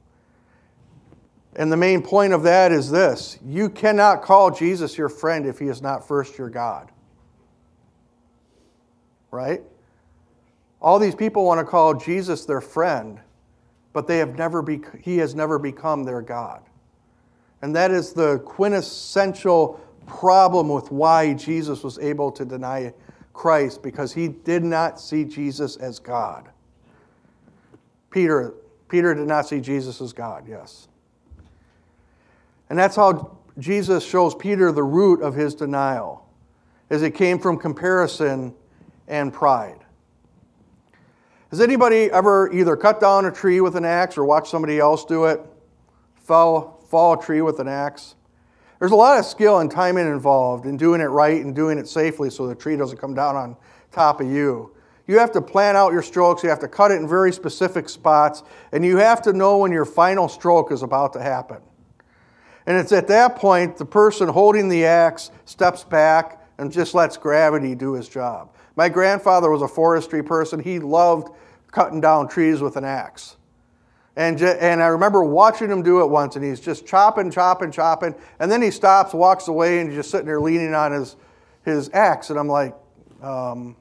And 1.55 1.71
the 1.71 1.77
main 1.77 2.03
point 2.03 2.33
of 2.33 2.43
that 2.43 2.73
is 2.73 2.91
this 2.91 3.39
you 3.45 3.71
cannot 3.71 4.23
call 4.23 4.51
Jesus 4.51 4.99
your 4.99 5.09
friend 5.09 5.47
if 5.47 5.59
he 5.59 5.69
is 5.69 5.81
not 5.83 6.07
first 6.07 6.39
your 6.39 6.51
God. 6.51 6.91
Right? 9.31 9.63
All 10.81 10.99
these 10.99 11.15
people 11.15 11.45
want 11.45 11.59
to 11.61 11.65
call 11.65 11.95
Jesus 11.95 12.45
their 12.45 12.61
friend, 12.61 13.21
but 13.93 14.07
they 14.07 14.19
have 14.19 14.37
never 14.37 14.63
be, 14.63 14.81
he 15.03 15.19
has 15.19 15.35
never 15.35 15.59
become 15.59 16.05
their 16.05 16.21
God. 16.21 16.63
And 17.63 17.75
that 17.75 17.91
is 17.91 18.13
the 18.13 18.39
quintessential 18.41 19.81
problem 20.07 20.69
with 20.69 20.91
why 20.91 21.35
Jesus 21.35 21.83
was 21.83 21.99
able 21.99 22.31
to 22.33 22.45
deny 22.45 22.93
Christ, 23.33 23.83
because 23.83 24.13
he 24.13 24.29
did 24.29 24.65
not 24.65 25.01
see 25.01 25.25
Jesus 25.25 25.77
as 25.77 25.99
God. 25.99 26.49
Peter, 28.11 28.55
Peter 28.89 29.15
did 29.15 29.27
not 29.27 29.47
see 29.47 29.61
Jesus 29.61 30.01
as 30.01 30.13
God, 30.13 30.47
yes. 30.49 30.89
And 32.71 32.79
that's 32.79 32.97
how 32.97 33.39
Jesus 33.59 34.05
shows 34.05 34.35
Peter 34.35 34.73
the 34.73 34.83
root 34.83 35.21
of 35.21 35.35
his 35.35 35.55
denial, 35.55 36.27
as 36.91 37.03
it 37.03 37.13
came 37.13 37.39
from 37.39 37.59
comparison 37.59 38.55
and 39.09 39.33
pride. 39.33 39.81
Has 41.51 41.61
anybody 41.61 42.11
ever 42.11 42.53
either 42.53 42.77
cut 42.77 43.01
down 43.01 43.25
a 43.25 43.31
tree 43.31 43.61
with 43.61 43.77
an 43.77 43.85
axe 43.85 44.19
or 44.19 44.25
watched 44.25 44.49
somebody 44.49 44.79
else 44.79 45.05
do 45.05 45.27
it? 45.27 45.41
Fell, 46.17 46.76
fall 46.89 47.19
a 47.19 47.23
tree 47.23 47.43
with 47.43 47.61
an 47.61 47.69
axe? 47.69 48.15
There's 48.79 48.93
a 48.93 48.97
lot 48.97 49.19
of 49.19 49.25
skill 49.25 49.59
and 49.59 49.71
timing 49.71 50.07
involved 50.07 50.67
in 50.67 50.77
doing 50.77 51.01
it 51.01 51.07
right 51.07 51.43
and 51.43 51.55
doing 51.55 51.79
it 51.79 51.89
safely 51.89 52.31
so 52.31 52.47
the 52.47 52.55
tree 52.55 52.77
doesn't 52.77 52.99
come 52.99 53.15
down 53.15 53.37
on 53.37 53.57
top 53.91 54.21
of 54.21 54.31
you. 54.31 54.73
You 55.07 55.19
have 55.19 55.33
to 55.33 55.41
plan 55.41 55.77
out 55.77 55.93
your 55.93 56.03
strokes, 56.03 56.43
you 56.43 56.49
have 56.49 56.59
to 56.61 56.69
cut 56.69 56.91
it 56.91 56.97
in 56.97 57.09
very 57.09 57.33
specific 57.33 57.89
spots, 57.89 58.43
and 58.73 58.85
you 58.85 58.97
have 58.97 59.23
to 59.23 59.33
know 59.33 59.59
when 59.59 59.73
your 59.73 59.85
final 59.85 60.29
stroke 60.29 60.73
is 60.73 60.83
about 60.83 61.13
to 61.13 61.23
happen. 61.23 61.59
And 62.67 62.77
it's 62.77 62.93
at 62.93 63.07
that 63.09 63.37
point 63.37 63.77
the 63.77 63.85
person 63.85 64.29
holding 64.29 64.69
the 64.69 64.85
axe 64.85 65.31
steps 65.45 65.85
back 65.85 66.43
and 66.59 66.73
just 66.73 66.95
lets 66.95 67.17
gravity 67.17 67.75
do 67.75 67.93
his 67.93 68.09
job. 68.09 68.53
My 68.75 68.89
grandfather 68.89 69.51
was 69.51 69.63
a 69.63 69.69
forestry 69.69 70.23
person. 70.23 70.61
He 70.61 70.81
loved 70.81 71.29
cutting 71.71 72.01
down 72.01 72.29
trees 72.29 72.61
with 72.61 72.77
an 72.77 72.85
axe. 72.85 73.37
And, 74.17 74.41
and 74.41 74.83
I 74.83 74.87
remember 74.87 75.23
watching 75.23 75.71
him 75.71 75.83
do 75.83 76.01
it 76.01 76.07
once, 76.07 76.37
and 76.37 76.45
he's 76.45 76.59
just 76.59 76.87
chopping, 76.87 77.31
chopping, 77.31 77.71
chopping. 77.71 78.15
And 78.39 78.51
then 78.51 78.63
he 78.63 78.71
stops, 78.71 79.13
walks 79.13 79.49
away, 79.49 79.81
and 79.81 79.91
he's 79.91 79.99
just 79.99 80.11
sitting 80.11 80.27
there 80.27 80.41
leaning 80.41 80.75
on 80.75 80.91
his, 80.93 81.17
his 81.67 81.91
axe. 81.93 82.31
And 82.31 82.39
I'm 82.39 82.49
like, 82.49 82.75
um, 83.23 83.77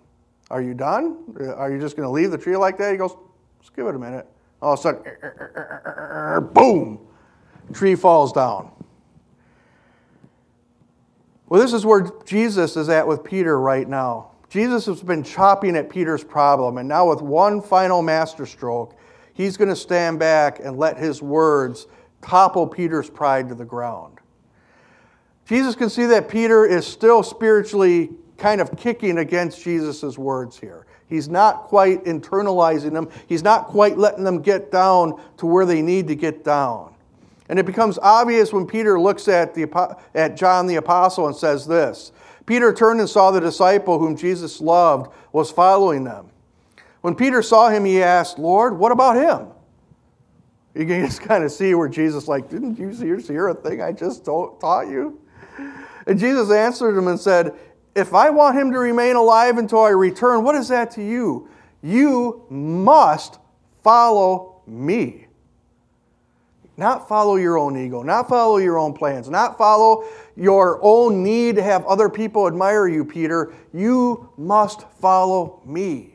Are 0.52 0.62
you 0.62 0.74
done? 0.74 1.36
Are 1.56 1.72
you 1.72 1.80
just 1.80 1.96
going 1.96 2.06
to 2.06 2.12
leave 2.12 2.32
the 2.32 2.38
tree 2.38 2.58
like 2.58 2.78
that? 2.80 2.92
He 2.92 2.98
goes, 2.98 3.16
Just 3.62 3.74
give 3.76 3.88
it 3.88 3.96
a 3.96 4.00
minute. 4.00 4.28
All 4.62 4.74
of 4.74 4.80
a 4.80 4.82
sudden, 4.82 6.54
boom, 6.54 7.00
tree 7.72 7.96
falls 7.96 8.34
down. 8.34 8.72
Well, 11.48 11.62
this 11.62 11.74
is 11.74 11.86
where 11.86 12.10
Jesus 12.26 12.76
is 12.76 12.90
at 12.90 13.08
with 13.08 13.24
Peter 13.24 13.60
right 13.60 13.88
now. 13.88 14.32
Jesus 14.50 14.86
has 14.88 15.04
been 15.04 15.24
chopping 15.24 15.76
at 15.76 15.90
Peter's 15.90 16.24
problem, 16.24 16.78
and 16.78 16.90
now 16.90 17.10
with 17.10 17.22
one 17.22 17.62
final 17.62 18.02
masterstroke, 18.02 18.95
he's 19.36 19.58
going 19.58 19.70
to 19.70 19.76
stand 19.76 20.18
back 20.18 20.60
and 20.60 20.78
let 20.78 20.98
his 20.98 21.22
words 21.22 21.86
topple 22.24 22.66
Peter's 22.66 23.10
pride 23.10 23.50
to 23.50 23.56
the 23.56 23.66
ground. 23.66 24.18
Jesus 25.46 25.76
can 25.76 25.92
see 25.92 26.08
that 26.08 26.28
Peter 26.28 26.66
is 26.66 26.88
still 26.88 27.22
spiritually 27.22 28.10
kind 28.38 28.60
of 28.60 28.76
kicking 28.76 29.20
against 29.20 29.64
Jesus' 29.64 30.18
words 30.18 30.60
here. 30.60 30.88
He's 31.08 31.30
not 31.30 31.64
quite 31.64 32.04
internalizing 32.06 32.94
them, 32.94 33.10
he's 33.28 33.44
not 33.44 33.68
quite 33.68 33.98
letting 33.98 34.24
them 34.24 34.42
get 34.42 34.72
down 34.72 35.22
to 35.38 35.46
where 35.46 35.66
they 35.66 35.84
need 35.84 36.08
to 36.08 36.16
get 36.16 36.44
down. 36.44 36.96
And 37.48 37.60
it 37.60 37.66
becomes 37.68 38.00
obvious 38.00 38.52
when 38.52 38.66
Peter 38.66 39.00
looks 39.00 39.28
at, 39.28 39.54
the, 39.54 39.98
at 40.16 40.36
John 40.36 40.66
the 40.66 40.78
Apostle 40.78 41.28
and 41.28 41.36
says 41.36 41.68
this 41.68 42.12
Peter 42.48 42.74
turned 42.74 43.00
and 43.00 43.10
saw 43.10 43.30
the 43.32 43.40
disciple 43.40 44.00
whom 44.00 44.16
Jesus 44.16 44.60
loved 44.60 45.14
was 45.32 45.52
following 45.52 46.04
them. 46.04 46.30
When 47.06 47.14
Peter 47.14 47.44
saw 47.44 47.70
him, 47.70 47.86
he 47.86 48.02
asked, 48.02 48.40
Lord, 48.40 48.80
what 48.80 48.92
about 48.92 49.16
him? 49.16 49.50
You 50.74 50.88
can 50.88 51.06
just 51.06 51.22
kind 51.22 51.44
of 51.44 51.52
see 51.52 51.76
where 51.76 51.88
Jesus, 51.88 52.28
like, 52.28 52.50
didn't 52.50 52.80
you 52.80 52.90
hear 53.20 53.50
a 53.50 53.54
thing 53.54 53.80
I 53.80 53.92
just 53.92 54.26
taught 54.26 54.88
you? 54.88 55.22
And 56.08 56.18
Jesus 56.18 56.50
answered 56.50 56.98
him 56.98 57.08
and 57.08 57.20
said, 57.20 57.54
If 57.94 58.16
I 58.16 58.32
want 58.32 58.58
him 58.58 58.72
to 58.72 58.80
remain 58.80 59.18
alive 59.18 59.60
until 59.60 59.84
I 59.84 59.90
return, 59.90 60.44
what 60.44 60.56
is 60.56 60.68
that 60.70 60.90
to 60.94 61.04
you? 61.04 61.48
You 61.84 62.44
must 62.50 63.38
follow 63.84 64.64
me. 64.66 65.28
Not 66.76 67.08
follow 67.08 67.36
your 67.36 67.60
own 67.60 67.78
ego, 67.78 68.02
not 68.02 68.28
follow 68.28 68.58
your 68.58 68.80
own 68.80 68.94
plans, 68.94 69.30
not 69.30 69.60
follow 69.60 70.06
your 70.36 70.80
own 70.82 71.22
need 71.22 71.58
to 71.58 71.62
have 71.62 71.86
other 71.86 72.10
people 72.10 72.48
admire 72.48 72.88
you, 72.88 73.06
Peter. 73.06 73.54
You 73.76 74.28
must 74.38 74.90
follow 75.00 75.62
me. 75.68 76.15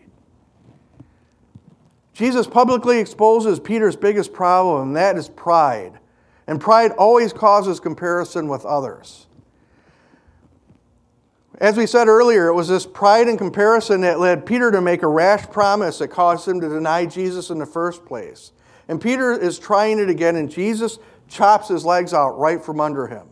Jesus 2.20 2.46
publicly 2.46 2.98
exposes 2.98 3.59
Peter's 3.59 3.96
biggest 3.96 4.35
problem, 4.35 4.88
and 4.88 4.96
that 4.96 5.16
is 5.16 5.30
pride. 5.30 5.98
And 6.46 6.61
pride 6.61 6.90
always 6.98 7.33
causes 7.33 7.80
comparison 7.80 8.46
with 8.46 8.66
others. 8.66 9.26
As 11.56 11.78
we 11.78 11.87
said 11.87 12.09
earlier, 12.09 12.48
it 12.48 12.52
was 12.52 12.68
this 12.68 12.85
pride 12.85 13.26
and 13.26 13.38
comparison 13.38 14.02
that 14.02 14.20
led 14.20 14.44
Peter 14.44 14.70
to 14.70 14.83
make 14.83 15.02
a 15.02 15.09
rash 15.09 15.46
promise 15.46 15.96
that 16.00 16.09
caused 16.09 16.46
him 16.46 16.61
to 16.61 16.68
deny 16.68 17.06
Jesus 17.06 17.48
in 17.48 17.56
the 17.56 17.64
first 17.64 18.04
place. 18.04 18.52
And 18.87 19.00
Peter 19.00 19.33
is 19.33 19.59
trying 19.59 19.98
it 19.98 20.11
again, 20.11 20.37
and 20.37 20.50
Jesus 20.50 20.98
chops 21.26 21.68
his 21.68 21.87
legs 21.87 22.12
out 22.12 22.38
right 22.38 22.62
from 22.62 22.80
under 22.80 23.06
him. 23.06 23.28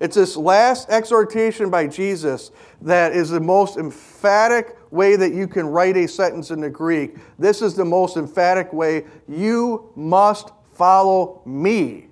It's 0.00 0.16
this 0.16 0.34
last 0.34 0.88
exhortation 0.88 1.68
by 1.68 1.86
Jesus 1.88 2.52
that 2.80 3.12
is 3.12 3.28
the 3.28 3.40
most 3.40 3.76
emphatic 3.76 4.77
way 4.90 5.16
that 5.16 5.32
you 5.32 5.46
can 5.46 5.66
write 5.66 5.96
a 5.96 6.08
sentence 6.08 6.50
in 6.50 6.60
the 6.60 6.70
Greek. 6.70 7.16
This 7.38 7.62
is 7.62 7.74
the 7.74 7.84
most 7.84 8.16
emphatic 8.16 8.72
way. 8.72 9.04
You 9.28 9.92
must 9.96 10.50
follow 10.74 11.42
me. 11.44 12.06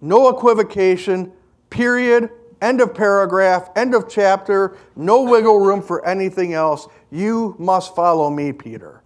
No 0.00 0.28
equivocation, 0.28 1.32
period, 1.70 2.30
end 2.60 2.80
of 2.80 2.94
paragraph, 2.94 3.70
end 3.76 3.94
of 3.94 4.08
chapter, 4.08 4.76
no 4.94 5.22
wiggle 5.22 5.60
room 5.60 5.82
for 5.82 6.06
anything 6.06 6.52
else. 6.52 6.86
You 7.10 7.56
must 7.58 7.94
follow 7.94 8.30
me, 8.30 8.52
Peter. 8.52 9.02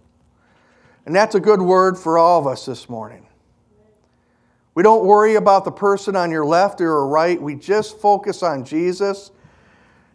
And 1.05 1.15
that's 1.15 1.35
a 1.35 1.39
good 1.39 1.61
word 1.61 1.97
for 1.97 2.17
all 2.17 2.39
of 2.39 2.47
us 2.47 2.65
this 2.65 2.89
morning. 2.89 3.27
We 4.73 4.83
don't 4.83 5.05
worry 5.05 5.35
about 5.35 5.65
the 5.65 5.71
person 5.71 6.15
on 6.15 6.31
your 6.31 6.45
left 6.45 6.79
or 6.79 6.85
your 6.85 7.07
right. 7.07 7.41
We 7.41 7.55
just 7.55 7.99
focus 7.99 8.41
on 8.43 8.63
Jesus 8.63 9.31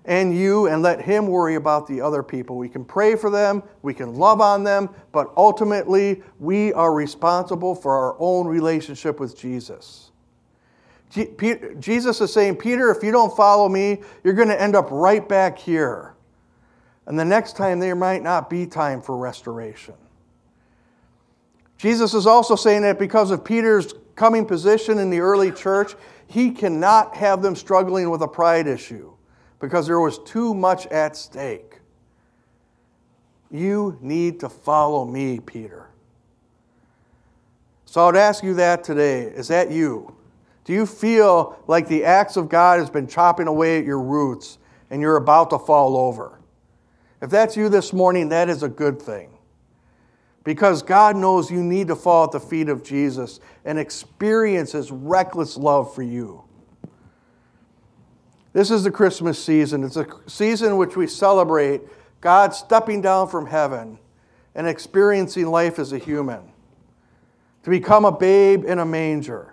and 0.06 0.34
you 0.34 0.68
and 0.68 0.82
let 0.82 1.00
Him 1.00 1.26
worry 1.26 1.56
about 1.56 1.86
the 1.86 2.00
other 2.00 2.22
people. 2.22 2.56
We 2.56 2.68
can 2.68 2.84
pray 2.84 3.16
for 3.16 3.28
them, 3.28 3.62
we 3.82 3.92
can 3.92 4.14
love 4.14 4.40
on 4.40 4.64
them, 4.64 4.88
but 5.12 5.32
ultimately, 5.36 6.22
we 6.38 6.72
are 6.72 6.94
responsible 6.94 7.74
for 7.74 7.92
our 7.92 8.16
own 8.18 8.46
relationship 8.46 9.20
with 9.20 9.36
Jesus. 9.36 10.12
Jesus 11.78 12.20
is 12.20 12.32
saying, 12.32 12.56
Peter, 12.56 12.90
if 12.90 13.02
you 13.02 13.12
don't 13.12 13.34
follow 13.36 13.68
me, 13.68 14.02
you're 14.22 14.34
going 14.34 14.48
to 14.48 14.60
end 14.60 14.74
up 14.74 14.88
right 14.90 15.26
back 15.28 15.58
here. 15.58 16.14
And 17.06 17.18
the 17.18 17.24
next 17.24 17.56
time, 17.56 17.78
there 17.78 17.94
might 17.94 18.22
not 18.22 18.50
be 18.50 18.66
time 18.66 19.00
for 19.00 19.16
restoration. 19.16 19.94
Jesus 21.78 22.14
is 22.14 22.26
also 22.26 22.56
saying 22.56 22.82
that 22.82 22.98
because 22.98 23.30
of 23.30 23.44
Peter's 23.44 23.94
coming 24.14 24.44
position 24.44 24.98
in 24.98 25.10
the 25.10 25.20
early 25.20 25.52
church, 25.52 25.94
he 26.26 26.50
cannot 26.50 27.14
have 27.14 27.42
them 27.42 27.54
struggling 27.54 28.10
with 28.10 28.22
a 28.22 28.28
pride 28.28 28.66
issue 28.66 29.15
because 29.60 29.86
there 29.86 30.00
was 30.00 30.18
too 30.20 30.54
much 30.54 30.86
at 30.88 31.16
stake. 31.16 31.80
You 33.50 33.98
need 34.00 34.40
to 34.40 34.48
follow 34.48 35.04
me, 35.04 35.40
Peter. 35.40 35.88
So 37.84 38.02
I 38.02 38.06
would 38.06 38.16
ask 38.16 38.42
you 38.42 38.54
that 38.54 38.84
today. 38.84 39.22
Is 39.22 39.48
that 39.48 39.70
you? 39.70 40.14
Do 40.64 40.72
you 40.72 40.84
feel 40.84 41.58
like 41.68 41.86
the 41.86 42.04
axe 42.04 42.36
of 42.36 42.48
God 42.48 42.80
has 42.80 42.90
been 42.90 43.06
chopping 43.06 43.46
away 43.46 43.78
at 43.78 43.84
your 43.84 44.00
roots 44.00 44.58
and 44.90 45.00
you're 45.00 45.16
about 45.16 45.50
to 45.50 45.58
fall 45.58 45.96
over? 45.96 46.40
If 47.22 47.30
that's 47.30 47.56
you 47.56 47.68
this 47.68 47.92
morning, 47.92 48.28
that 48.30 48.48
is 48.48 48.62
a 48.62 48.68
good 48.68 49.00
thing 49.00 49.30
because 50.46 50.80
God 50.80 51.16
knows 51.16 51.50
you 51.50 51.62
need 51.62 51.88
to 51.88 51.96
fall 51.96 52.24
at 52.24 52.30
the 52.30 52.38
feet 52.38 52.68
of 52.68 52.84
Jesus 52.84 53.40
and 53.64 53.80
experience 53.80 54.72
His 54.72 54.92
reckless 54.92 55.56
love 55.56 55.92
for 55.92 56.02
you. 56.02 56.44
This 58.56 58.70
is 58.70 58.84
the 58.84 58.90
Christmas 58.90 59.38
season. 59.38 59.84
It's 59.84 59.98
a 59.98 60.06
season 60.26 60.68
in 60.70 60.76
which 60.78 60.96
we 60.96 61.06
celebrate 61.08 61.82
God 62.22 62.54
stepping 62.54 63.02
down 63.02 63.28
from 63.28 63.44
heaven 63.44 63.98
and 64.54 64.66
experiencing 64.66 65.48
life 65.48 65.78
as 65.78 65.92
a 65.92 65.98
human, 65.98 66.40
to 67.64 67.68
become 67.68 68.06
a 68.06 68.12
babe 68.12 68.64
in 68.64 68.78
a 68.78 68.86
manger. 68.86 69.52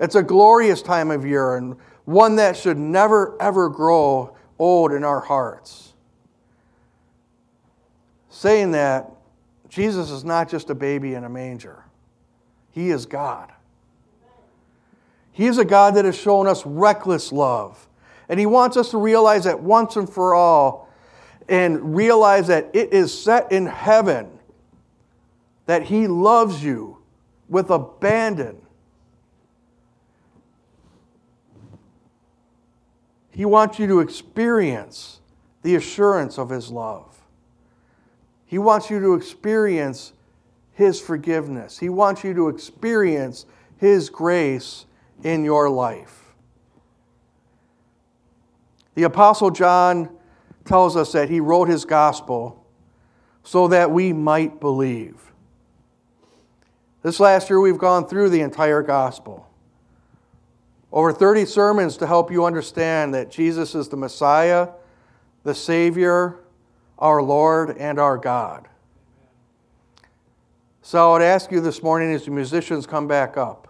It's 0.00 0.16
a 0.16 0.24
glorious 0.24 0.82
time 0.82 1.12
of 1.12 1.24
year 1.24 1.54
and 1.54 1.76
one 2.04 2.34
that 2.34 2.56
should 2.56 2.78
never, 2.78 3.40
ever 3.40 3.68
grow 3.68 4.36
old 4.58 4.90
in 4.90 5.04
our 5.04 5.20
hearts. 5.20 5.92
Saying 8.28 8.72
that, 8.72 9.08
Jesus 9.68 10.10
is 10.10 10.24
not 10.24 10.50
just 10.50 10.68
a 10.68 10.74
baby 10.74 11.14
in 11.14 11.22
a 11.22 11.28
manger, 11.28 11.84
He 12.72 12.90
is 12.90 13.06
God. 13.06 13.52
He 15.30 15.46
is 15.46 15.58
a 15.58 15.64
God 15.64 15.94
that 15.94 16.04
has 16.04 16.18
shown 16.18 16.48
us 16.48 16.66
reckless 16.66 17.30
love. 17.30 17.86
And 18.28 18.40
He 18.40 18.46
wants 18.46 18.76
us 18.76 18.90
to 18.90 18.98
realize 18.98 19.44
that 19.44 19.60
once 19.60 19.96
and 19.96 20.08
for 20.08 20.34
all 20.34 20.88
and 21.48 21.94
realize 21.94 22.48
that 22.48 22.70
it 22.74 22.92
is 22.92 23.16
set 23.16 23.52
in 23.52 23.66
heaven 23.66 24.28
that 25.66 25.82
He 25.84 26.06
loves 26.06 26.64
you 26.64 26.98
with 27.48 27.70
abandon. 27.70 28.56
He 33.30 33.44
wants 33.44 33.78
you 33.78 33.86
to 33.88 34.00
experience 34.00 35.20
the 35.62 35.74
assurance 35.74 36.38
of 36.38 36.48
His 36.48 36.70
love. 36.70 37.20
He 38.46 38.58
wants 38.58 38.88
you 38.88 39.00
to 39.00 39.14
experience 39.14 40.12
His 40.72 41.00
forgiveness. 41.00 41.78
He 41.78 41.88
wants 41.88 42.24
you 42.24 42.32
to 42.34 42.48
experience 42.48 43.44
His 43.76 44.08
grace 44.08 44.86
in 45.22 45.44
your 45.44 45.68
life. 45.68 46.25
The 48.96 49.04
Apostle 49.04 49.50
John 49.50 50.08
tells 50.64 50.96
us 50.96 51.12
that 51.12 51.28
he 51.28 51.38
wrote 51.38 51.68
his 51.68 51.84
gospel 51.84 52.66
so 53.44 53.68
that 53.68 53.90
we 53.90 54.12
might 54.12 54.58
believe. 54.58 55.32
This 57.02 57.20
last 57.20 57.48
year, 57.48 57.60
we've 57.60 57.78
gone 57.78 58.08
through 58.08 58.30
the 58.30 58.40
entire 58.40 58.82
gospel. 58.82 59.48
Over 60.90 61.12
30 61.12 61.44
sermons 61.44 61.98
to 61.98 62.06
help 62.06 62.32
you 62.32 62.46
understand 62.46 63.12
that 63.14 63.30
Jesus 63.30 63.74
is 63.74 63.88
the 63.88 63.98
Messiah, 63.98 64.70
the 65.44 65.54
Savior, 65.54 66.40
our 66.98 67.22
Lord, 67.22 67.76
and 67.76 68.00
our 68.00 68.16
God. 68.16 68.66
So 70.80 71.10
I 71.10 71.12
would 71.12 71.22
ask 71.22 71.52
you 71.52 71.60
this 71.60 71.82
morning 71.82 72.12
as 72.12 72.24
the 72.24 72.30
musicians 72.30 72.86
come 72.86 73.06
back 73.06 73.36
up 73.36 73.62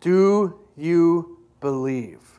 do 0.00 0.58
you 0.76 1.38
believe? 1.60 2.29